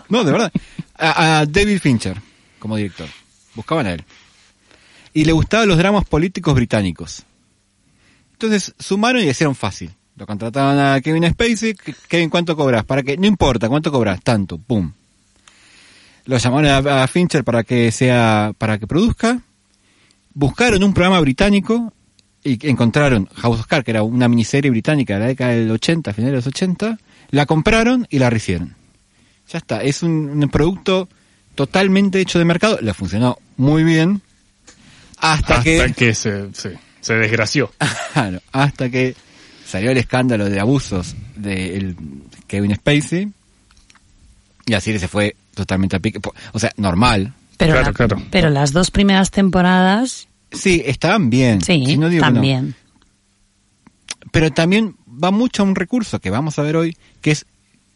[0.09, 0.53] No, de verdad.
[0.97, 2.21] A, a David Fincher
[2.59, 3.09] como director.
[3.55, 4.05] Buscaban a él.
[5.13, 7.23] Y le gustaban los dramas políticos británicos.
[8.33, 9.91] Entonces sumaron y hicieron fácil.
[10.17, 11.75] Lo contrataban a Kevin Spacey.
[11.75, 12.85] "Ke- Kevin, ¿cuánto cobras?
[12.85, 14.21] Para que, no importa, ¿cuánto cobras?
[14.23, 14.93] Tanto, pum.
[16.27, 19.41] Lo llamaron a, a Fincher para que sea, para que produzca.
[20.41, 21.93] Buscaron un programa británico
[22.43, 26.15] y encontraron House of Cards, que era una miniserie británica de la década del 80,
[26.15, 26.99] finales de los 80,
[27.31, 28.75] la compraron y la rehicieron.
[29.53, 31.11] Ya está, es un, un producto
[31.55, 34.23] totalmente hecho de mercado, le funcionó muy bien,
[35.19, 37.71] hasta, Hasta que, que se, se, se desgració.
[38.15, 39.15] Claro, hasta que
[39.67, 41.97] salió el escándalo de abusos de el
[42.47, 43.31] Kevin Spacey,
[44.65, 46.19] y así se fue totalmente a pique,
[46.53, 47.35] o sea, normal.
[47.59, 48.23] Pero, Claro, la- claro.
[48.31, 51.61] pero las dos primeras temporadas, Sí, estaban bien.
[51.61, 52.35] sí, si no digo que no.
[52.35, 52.75] también.
[54.33, 57.47] pero también va mucho a un recurso que vamos a ver hoy, que es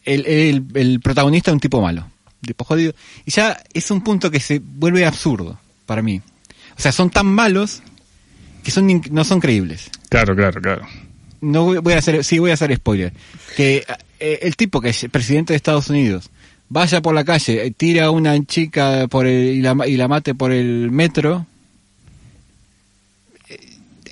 [0.05, 2.07] el, el, el protagonista de un tipo malo,
[2.40, 2.92] tipo jodido.
[3.24, 6.20] Y ya es un punto que se vuelve absurdo para mí.
[6.76, 7.82] O sea, son tan malos
[8.62, 9.90] que son no son creíbles.
[10.09, 10.86] Claro, claro, claro.
[11.40, 13.12] No voy, voy a hacer, sí voy a hacer spoiler.
[13.57, 13.84] Que
[14.18, 16.30] eh, el tipo que es presidente de Estados Unidos
[16.68, 19.96] vaya por la calle, eh, tira a una chica por el, y, la, ma- y
[19.96, 21.46] la mate por el metro,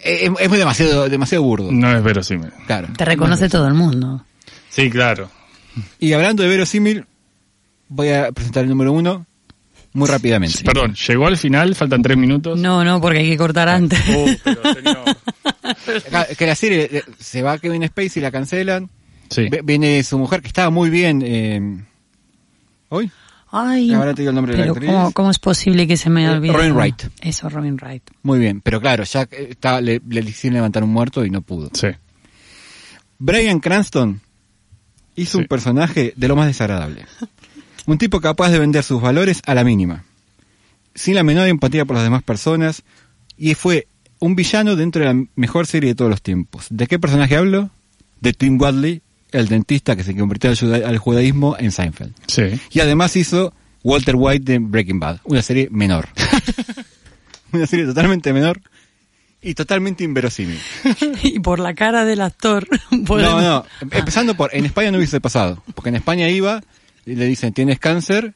[0.02, 1.70] es, es muy demasiado, demasiado burdo.
[1.72, 2.50] No es verosímil.
[2.66, 2.88] Claro.
[2.96, 4.24] Te reconoce todo el mundo.
[4.68, 5.30] Sí, claro.
[5.98, 7.06] Y hablando de verosímil,
[7.88, 9.26] voy a presentar el número uno
[9.94, 10.62] muy rápidamente.
[10.64, 12.58] Perdón, llegó al final, faltan tres minutos.
[12.58, 14.00] No, no, porque hay que cortar antes.
[14.14, 15.16] Oh, pero señor.
[16.36, 18.90] Que la serie eh, se va a Kevin Spacey, la cancelan.
[19.30, 19.48] Sí.
[19.62, 21.22] Viene su mujer que estaba muy bien.
[21.24, 21.84] Eh,
[22.88, 23.10] ¿Hoy?
[23.54, 24.90] Ay, Ahora te digo el nombre de la pero actriz.
[24.90, 26.52] ¿cómo, cómo es posible que se me Eh, olvide?
[26.54, 27.02] Robin Wright.
[27.20, 28.02] Eso, Robin Wright.
[28.22, 28.62] Muy bien.
[28.62, 31.68] Pero claro, ya eh, estaba, le, le hicieron levantar un muerto y no pudo.
[31.74, 31.88] Sí.
[33.18, 34.20] Brian Cranston
[35.16, 37.04] hizo un personaje de lo más desagradable.
[37.86, 40.04] Un tipo capaz de vender sus valores a la mínima.
[40.94, 42.82] Sin la menor empatía por las demás personas.
[43.36, 43.86] Y fue
[44.18, 46.66] un villano dentro de la mejor serie de todos los tiempos.
[46.70, 47.70] ¿De qué personaje hablo?
[48.20, 49.02] De Tim Wadley,
[49.32, 52.14] el dentista que se convirtió al, juda- al judaísmo en Seinfeld.
[52.28, 52.60] Sí.
[52.70, 53.52] Y además hizo
[53.82, 56.08] Walter White de Breaking Bad, una serie menor.
[57.52, 58.60] una serie totalmente menor
[59.40, 60.58] y totalmente inverosímil.
[61.22, 62.66] y por la cara del actor.
[63.06, 66.62] podemos- No, no, empezando por, en España no hubiese pasado, porque en España iba
[67.04, 68.34] y le dicen, tienes cáncer,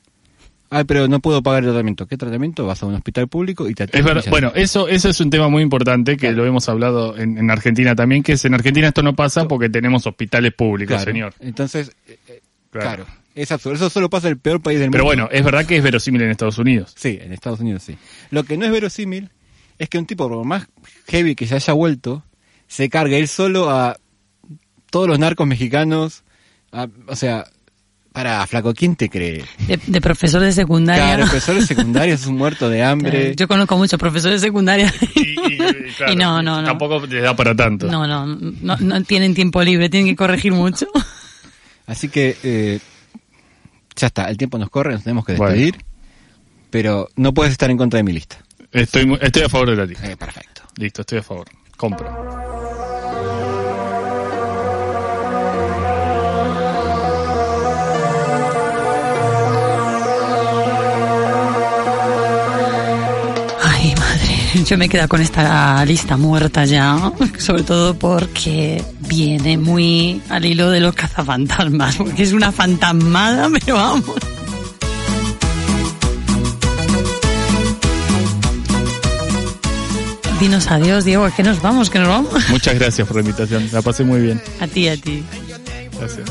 [0.70, 2.06] ay, pero no puedo pagar el tratamiento.
[2.06, 2.66] ¿Qué tratamiento?
[2.66, 5.48] Vas a un hospital público y te Es verdad, bueno, eso, eso es un tema
[5.48, 9.02] muy importante que lo hemos hablado en, en Argentina también, que es en Argentina esto
[9.02, 11.10] no pasa porque tenemos hospitales públicos, Claro.
[11.12, 11.34] señor.
[11.40, 12.40] Entonces, eh, eh,
[12.70, 13.04] Claro.
[13.04, 13.06] claro.
[13.34, 13.76] es absurdo.
[13.76, 15.22] Eso solo pasa en el peor país del Pero mundo.
[15.24, 16.92] bueno, es verdad que es verosímil en Estados Unidos.
[16.96, 17.96] Sí, en Estados Unidos sí.
[18.30, 19.30] Lo que no es verosímil
[19.78, 20.66] es que un tipo, por más
[21.08, 22.22] heavy que se haya vuelto,
[22.66, 23.96] se cargue él solo a
[24.90, 26.22] todos los narcos mexicanos.
[26.72, 27.46] a- o sea,
[28.16, 29.44] para, flaco, ¿quién te cree?
[29.68, 31.04] De, de profesor de secundaria.
[31.04, 31.30] Claro, ¿no?
[31.30, 33.34] profesores secundarios es un muerto de hambre.
[33.36, 34.92] Yo conozco muchos profesores de secundaria.
[35.96, 36.66] Claro, Y no, no, no.
[36.66, 37.86] Tampoco les da para tanto.
[37.86, 40.86] No, no, no, no tienen tiempo libre, tienen que corregir mucho.
[41.86, 42.80] Así que eh,
[43.94, 45.52] ya está, el tiempo nos corre, nos tenemos que Bueno.
[45.54, 45.76] despedir.
[46.70, 48.38] Pero no puedes estar en contra de mi lista.
[48.72, 50.10] Estoy, mu- estoy a favor de la lista.
[50.10, 50.62] Eh, perfecto.
[50.76, 51.46] Listo, estoy a favor.
[51.76, 52.06] Compro.
[64.66, 70.70] yo me quedo con esta lista muerta ya, sobre todo porque viene muy al hilo
[70.70, 74.16] de los cazafantasmas, porque es una fantasmada, pero vamos.
[80.40, 82.50] Dinos adiós, Diego, que nos vamos, que nos vamos.
[82.50, 83.70] Muchas gracias por la invitación.
[83.72, 84.42] La pasé muy bien.
[84.60, 85.24] A ti, a ti.
[85.98, 86.30] Gracias.